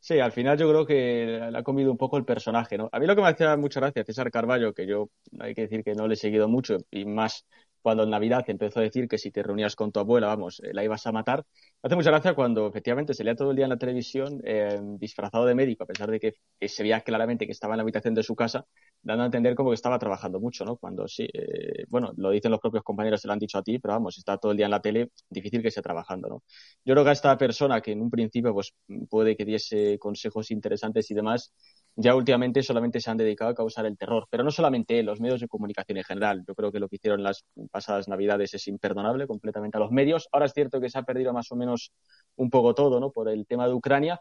[0.00, 2.88] Sí, al final yo creo que le ha comido un poco el personaje, ¿no?
[2.90, 5.84] A mí lo que me hacía mucha gracia César Carballo, que yo hay que decir
[5.84, 7.44] que no le he seguido mucho y más
[7.82, 10.72] cuando en Navidad empezó a decir que si te reunías con tu abuela, vamos, eh,
[10.72, 11.44] la ibas a matar.
[11.82, 15.44] Hace mucha gracia cuando efectivamente se leía todo el día en la televisión eh, disfrazado
[15.46, 16.34] de médico, a pesar de que,
[16.68, 18.64] se veía claramente que estaba en la habitación de su casa,
[19.02, 20.76] dando a entender como que estaba trabajando mucho, ¿no?
[20.76, 23.78] Cuando sí, eh, bueno, lo dicen los propios compañeros, se lo han dicho a ti,
[23.78, 26.42] pero vamos, está todo el día en la tele, difícil que esté trabajando, ¿no?
[26.84, 28.72] Yo creo que a esta persona que en un principio pues
[29.10, 31.52] puede que diese consejos interesantes y demás,
[31.94, 35.40] ya últimamente solamente se han dedicado a causar el terror, pero no solamente los medios
[35.40, 36.44] de comunicación en general.
[36.46, 40.28] Yo creo que lo que hicieron las pasadas navidades es imperdonable completamente a los medios.
[40.32, 41.92] Ahora es cierto que se ha perdido más o menos
[42.36, 43.10] un poco todo, ¿no?
[43.10, 44.20] Por el tema de Ucrania.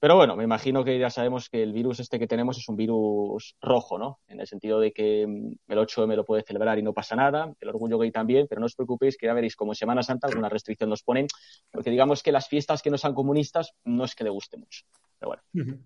[0.00, 2.76] Pero bueno, me imagino que ya sabemos que el virus este que tenemos es un
[2.76, 4.18] virus rojo, ¿no?
[4.26, 7.54] En el sentido de que mm, el 8M lo puede celebrar y no pasa nada,
[7.58, 10.50] el orgullo gay también, pero no os preocupéis que ya veréis como Semana Santa alguna
[10.50, 11.26] restricción nos ponen,
[11.70, 14.84] porque digamos que las fiestas que no sean comunistas no es que le guste mucho.
[15.18, 15.78] Pero bueno.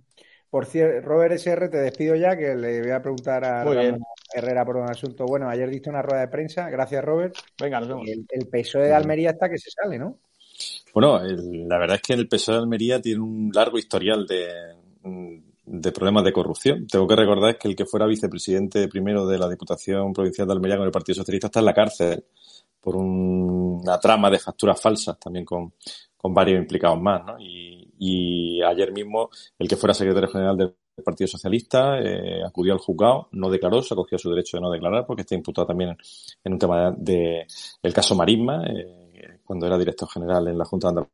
[0.50, 3.64] Por cierto, Robert SR, te despido ya, que le voy a preguntar a
[4.34, 5.26] Herrera por un asunto.
[5.26, 7.34] Bueno, ayer diste una rueda de prensa, gracias Robert.
[7.56, 8.08] Problemas nos vemos.
[8.08, 10.18] El, el PSOE de Almería está que se sale, ¿no?
[10.94, 16.24] Bueno, la verdad es que el PSOE de Almería tiene un largo historial de, problemas
[16.24, 16.86] de corrupción.
[16.86, 20.76] Tengo que recordar que el que fuera vicepresidente primero de la Diputación Provincial de Almería
[20.76, 22.24] con el Partido Socialista está en la cárcel
[22.80, 25.74] por una trama de facturas falsas también con,
[26.16, 27.38] con varios implicados más, ¿no?
[27.38, 30.74] Y, y ayer mismo el que fuera secretario general del
[31.04, 35.06] Partido Socialista eh, acudió al juzgado, no declaró, se acogió su derecho de no declarar
[35.06, 35.96] porque está imputado también
[36.44, 37.46] en, un tema de,
[37.82, 41.06] el caso Marisma, eh, cuando era director general en la Junta de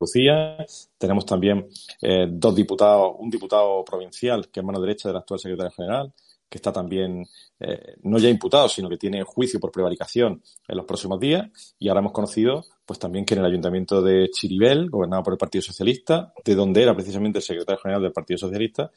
[0.00, 0.64] Andalucía.
[0.96, 1.68] Tenemos también
[2.00, 6.12] eh, dos diputados, un diputado provincial que es mano derecha del actual secretario general,
[6.48, 7.26] que está también
[7.60, 11.76] eh, no ya imputado, sino que tiene juicio por prevaricación en los próximos días.
[11.78, 15.38] Y ahora hemos conocido pues también que en el ayuntamiento de Chiribel, gobernado por el
[15.38, 18.90] Partido Socialista, de donde era precisamente el secretario general del Partido Socialista,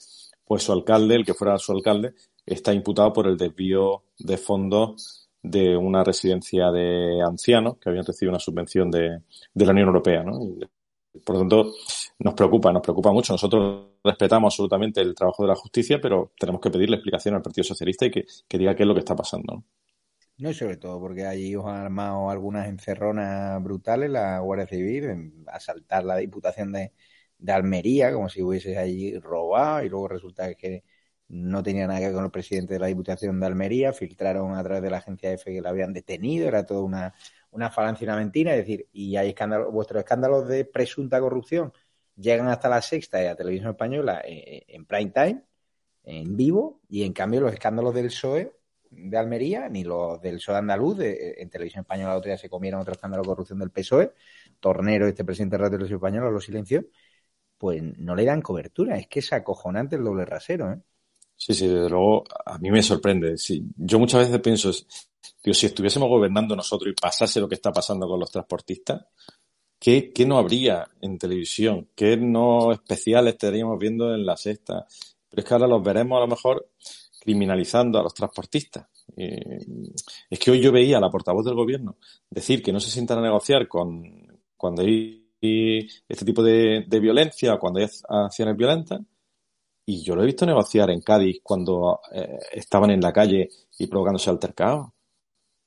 [0.46, 2.14] pues su alcalde, el que fuera su alcalde,
[2.46, 8.32] está imputado por el desvío de fondos de una residencia de ancianos que habían recibido
[8.32, 9.24] una subvención de,
[9.54, 10.24] de la Unión Europea.
[10.24, 10.40] ¿no?
[11.26, 11.74] Por lo tanto,
[12.24, 13.34] nos preocupa, nos preocupa mucho.
[13.34, 17.64] Nosotros respetamos absolutamente el trabajo de la justicia, pero tenemos que pedirle explicación al Partido
[17.64, 18.26] Socialista y que,
[18.58, 19.64] diga qué es lo que está pasando.
[20.38, 25.04] No, y sobre todo porque allí os han armado algunas encerronas brutales, la Guardia Civil,
[25.06, 26.92] en asaltar la Diputación de,
[27.48, 30.84] Almería, como si hubiese allí robado, y luego resulta que
[31.28, 34.64] no tenía nada que ver con el presidente de la Diputación de Almería, filtraron a
[34.64, 37.16] través de la agencia EFE que la habían detenido, era toda una,
[37.52, 41.74] una falancia y una mentira, es decir, y hay escándalos, vuestros escándalos de presunta corrupción
[42.16, 45.44] llegan hasta la sexta y a Televisión Española en, prime time,
[46.04, 48.54] en vivo, y en cambio los escándalos del PSOE
[48.90, 52.50] de Almería, ni los del PSOE andaluz, eh, en Televisión Española la otra día se
[52.50, 54.14] comieron otro escándalo de corrupción del PSOE,
[54.60, 56.86] Tornero, este presidente de la Televisión Española, lo silenció,
[57.58, 60.80] pues no le dan cobertura, es que es acojonante el doble rasero, ¿eh?
[61.36, 63.36] Sí, sí, desde luego a mí me sorprende.
[63.36, 64.72] Sí, yo muchas veces pienso,
[65.44, 69.06] Digo, si estuviésemos gobernando nosotros y pasase lo que está pasando con los transportistas,
[69.82, 71.90] ¿qué, qué no habría en televisión?
[71.96, 74.86] ¿Qué no especiales estaríamos viendo en la sexta?
[75.28, 76.70] Pero es que ahora los veremos a lo mejor
[77.20, 78.88] criminalizando a los transportistas.
[79.18, 81.98] es que hoy yo veía a la portavoz del gobierno
[82.30, 84.04] decir que no se sientan a negociar con
[84.56, 89.02] cuando hay este tipo de, violencia o cuando hay acciones violentas.
[89.86, 93.88] Y yo lo he visto negociar en Cádiz cuando eh, estaban en la calle y
[93.88, 94.90] provocándose altercados.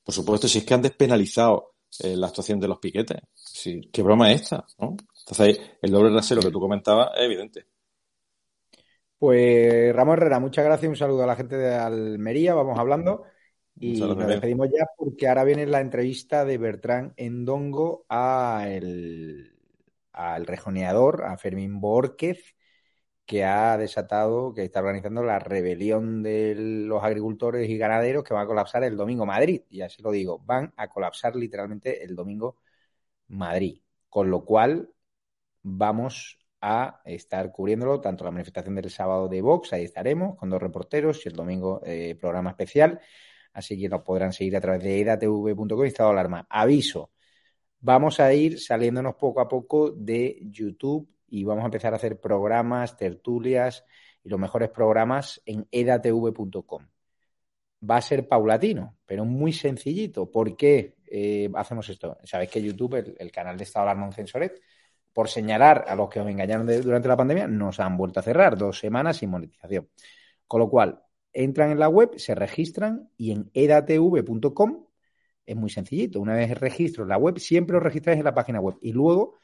[0.03, 3.21] Por supuesto, si es que han despenalizado eh, la actuación de los piquetes.
[3.33, 4.65] Sí, ¿Qué broma es esta?
[4.79, 4.95] ¿no?
[5.27, 7.65] Entonces, el doble rasero que tú comentabas es evidente.
[9.17, 10.89] Pues Ramón Herrera, muchas gracias.
[10.89, 12.53] Un saludo a la gente de Almería.
[12.53, 13.23] Vamos hablando.
[13.77, 19.53] Y nos despedimos ya porque ahora viene la entrevista de Bertrán Endongo a el,
[20.13, 22.54] al rejoneador, a Fermín Borquez,
[23.25, 28.41] que ha desatado, que está organizando la rebelión de los agricultores y ganaderos que va
[28.41, 29.63] a colapsar el domingo Madrid.
[29.69, 32.57] Y así lo digo, van a colapsar literalmente el domingo
[33.27, 33.81] Madrid.
[34.09, 34.91] Con lo cual
[35.63, 40.61] vamos a estar cubriéndolo, tanto la manifestación del sábado de Vox, ahí estaremos con dos
[40.61, 42.99] reporteros y el domingo eh, programa especial.
[43.53, 46.45] Así que nos podrán seguir a través de edatv.com y estado alarma.
[46.49, 47.11] Aviso,
[47.79, 52.19] vamos a ir saliéndonos poco a poco de YouTube y vamos a empezar a hacer
[52.19, 53.85] programas, tertulias
[54.23, 56.87] y los mejores programas en edatv.com.
[57.89, 60.31] Va a ser paulatino, pero muy sencillito.
[60.31, 60.95] ¿Por qué?
[61.07, 62.17] eh, hacemos esto.
[62.23, 64.61] Sabéis que YouTube, el, canal de Estado Alarma Censoret,
[65.13, 68.57] por señalar a los que os engañaron durante la pandemia, nos han vuelto a cerrar
[68.57, 69.89] dos semanas sin monetización.
[70.47, 74.87] Con lo cual, entran en la web, se registran y en edatv.com
[75.45, 76.19] es muy sencillito.
[76.19, 79.35] Una vez registro en la web, siempre os registráis en la página web y luego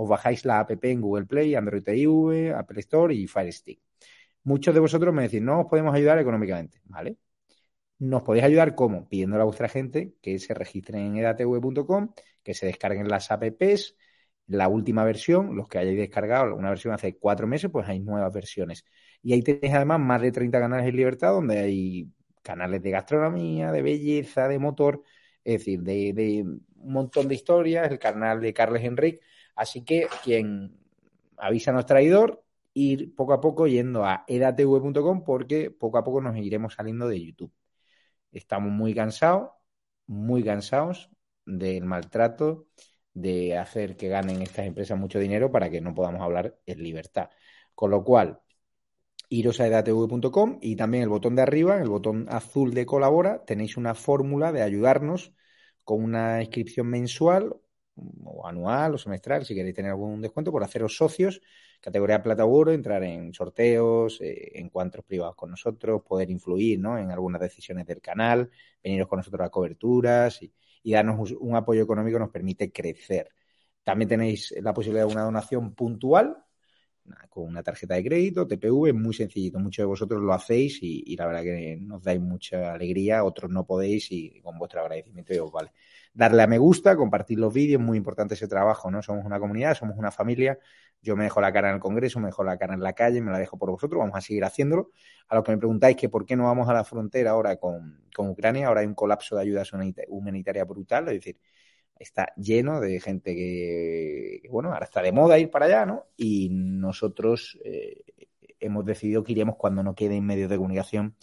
[0.00, 3.80] os bajáis la app en Google Play, Android TV, Apple Store y Fire Stick.
[4.44, 7.16] Muchos de vosotros me decís, no os podemos ayudar económicamente, ¿vale?
[7.98, 9.08] Nos podéis ayudar cómo?
[9.08, 12.12] Pidiéndole a vuestra gente que se registren en edatv.com,
[12.44, 13.96] que se descarguen las apps,
[14.46, 18.32] la última versión, los que hayáis descargado una versión hace cuatro meses, pues hay nuevas
[18.32, 18.84] versiones.
[19.20, 23.72] Y ahí tenéis además más de 30 canales en libertad donde hay canales de gastronomía,
[23.72, 25.02] de belleza, de motor,
[25.44, 29.20] es decir, de, un montón de historias, el canal de Carles Enrique.
[29.58, 30.78] Así que quien
[31.36, 32.44] avisa no es traidor,
[32.74, 37.20] ir poco a poco yendo a edatv.com porque poco a poco nos iremos saliendo de
[37.20, 37.52] YouTube.
[38.30, 39.50] Estamos muy cansados,
[40.06, 41.10] muy cansados
[41.44, 42.68] del maltrato,
[43.14, 47.30] de hacer que ganen estas empresas mucho dinero para que no podamos hablar en libertad.
[47.74, 48.40] Con lo cual,
[49.28, 53.76] iros a edatv.com y también el botón de arriba, el botón azul de colabora, tenéis
[53.76, 55.32] una fórmula de ayudarnos
[55.82, 57.56] con una inscripción mensual
[58.24, 61.40] o anual o semestral, si queréis tener algún descuento, por haceros socios,
[61.80, 66.98] categoría plata oro, entrar en sorteos, eh, encuentros privados con nosotros, poder influir ¿no?
[66.98, 68.50] en algunas decisiones del canal,
[68.82, 73.30] veniros con nosotros a coberturas y, y darnos un apoyo económico nos permite crecer.
[73.84, 76.44] También tenéis la posibilidad de una donación puntual
[77.28, 79.58] con una tarjeta de crédito, TPV, muy sencillito.
[79.58, 83.66] Muchos de vosotros lo hacéis y, la verdad que nos dais mucha alegría, otros no
[83.66, 85.72] podéis y con vuestro agradecimiento os vale.
[86.14, 89.02] Darle a me gusta, compartir los vídeos, muy importante ese trabajo, ¿no?
[89.02, 90.58] Somos una comunidad, somos una familia.
[91.00, 93.20] Yo me dejo la cara en el Congreso, me dejo la cara en la calle,
[93.20, 94.90] me la dejo por vosotros, vamos a seguir haciéndolo.
[95.28, 98.02] A los que me preguntáis que por qué no vamos a la frontera ahora con,
[98.14, 99.62] con Ucrania, ahora hay un colapso de ayuda
[100.08, 101.38] humanitaria brutal, es decir,
[101.98, 106.06] está lleno de gente que, bueno, ahora está de moda ir para allá, ¿no?
[106.16, 108.04] Y nosotros eh,
[108.60, 111.16] hemos decidido que iremos cuando no queden medios de comunicación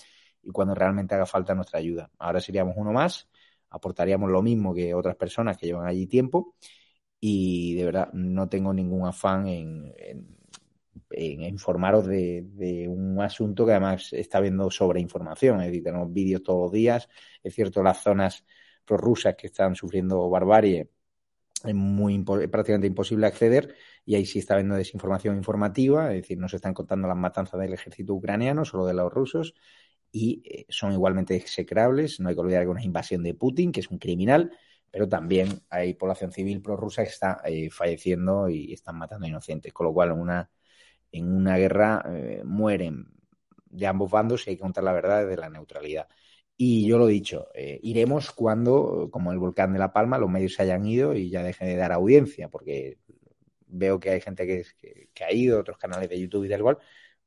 [0.43, 2.11] y cuando realmente haga falta nuestra ayuda.
[2.19, 3.29] Ahora seríamos uno más,
[3.69, 6.55] aportaríamos lo mismo que otras personas que llevan allí tiempo
[7.19, 9.93] y de verdad no tengo ningún afán en,
[11.09, 16.71] informaros de, un asunto que además está viendo sobreinformación, es decir, tenemos vídeos todos los
[16.71, 17.09] días,
[17.41, 18.45] es cierto, las zonas
[18.85, 20.89] prorrusas que están sufriendo barbarie,
[21.63, 23.75] es muy prácticamente imposible acceder
[24.05, 27.59] y ahí sí está habiendo desinformación informativa, es decir, no se están contando las matanzas
[27.59, 29.55] del ejército ucraniano, solo de los rusos,
[30.11, 32.19] y eh, son igualmente execrables.
[32.19, 34.51] No hay que olvidar que una invasión de Putin, que es un criminal,
[34.91, 39.87] pero también hay población civil prorrusa que está eh, falleciendo y están matando inocentes, con
[39.87, 40.49] lo cual en una,
[41.11, 43.07] en una guerra eh, mueren
[43.65, 46.07] de ambos bandos y hay que contar la verdad desde la neutralidad.
[46.57, 50.29] Y yo lo he dicho, eh, iremos cuando, como el volcán de La Palma, los
[50.29, 52.97] medios se hayan ido y ya dejen de dar audiencia, porque
[53.67, 54.63] veo que hay gente que,
[55.13, 56.77] que, ha ido, otros canales de YouTube y tal cual,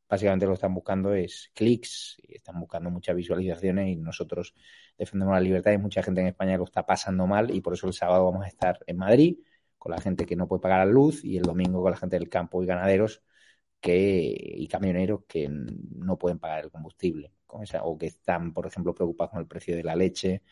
[0.09, 4.55] básicamente lo que están buscando es clics y están buscando muchas visualizaciones y nosotros
[4.97, 7.87] defendemos la libertad y mucha gente en España lo está pasando mal y por eso
[7.87, 9.39] el sábado vamos a estar en Madrid
[9.76, 12.18] con la gente que no puede pagar la luz y el domingo con la gente
[12.18, 13.22] del campo y ganaderos
[13.81, 17.33] que, y camioneros que no pueden pagar el combustible
[17.83, 20.43] o que están, por ejemplo, preocupados con el precio de la leche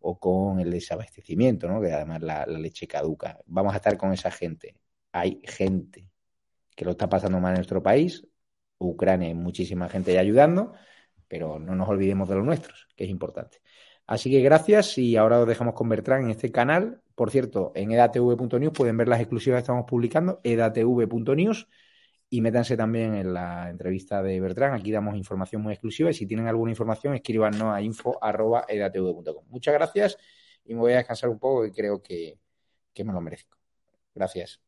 [0.00, 1.80] o con el desabastecimiento, ¿no?
[1.80, 3.38] que además la, leche caduca.
[3.46, 4.76] Vamos a estar con esa gente.
[5.12, 6.08] Hay gente
[6.74, 8.26] que lo está pasando mal en nuestro país,
[8.78, 10.72] Ucrania hay muchísima gente ayudando,
[11.28, 13.60] pero no nos olvidemos de los nuestros, que es importante.
[14.06, 17.02] Así que gracias y ahora os dejamos con Bertrand en este canal.
[17.14, 21.68] Por cierto, en edatv.news pueden ver las exclusivas que estamos publicando, edatv.news
[22.32, 24.72] y métanse también en la entrevista de Bertrán.
[24.72, 29.44] Aquí damos información muy exclusiva y si tienen alguna información, escríbanos a info.edatv.com.
[29.48, 30.16] Muchas gracias
[30.64, 32.38] y me voy a descansar un poco y creo que,
[32.94, 33.58] que me lo merezco.
[34.14, 34.60] Gracias.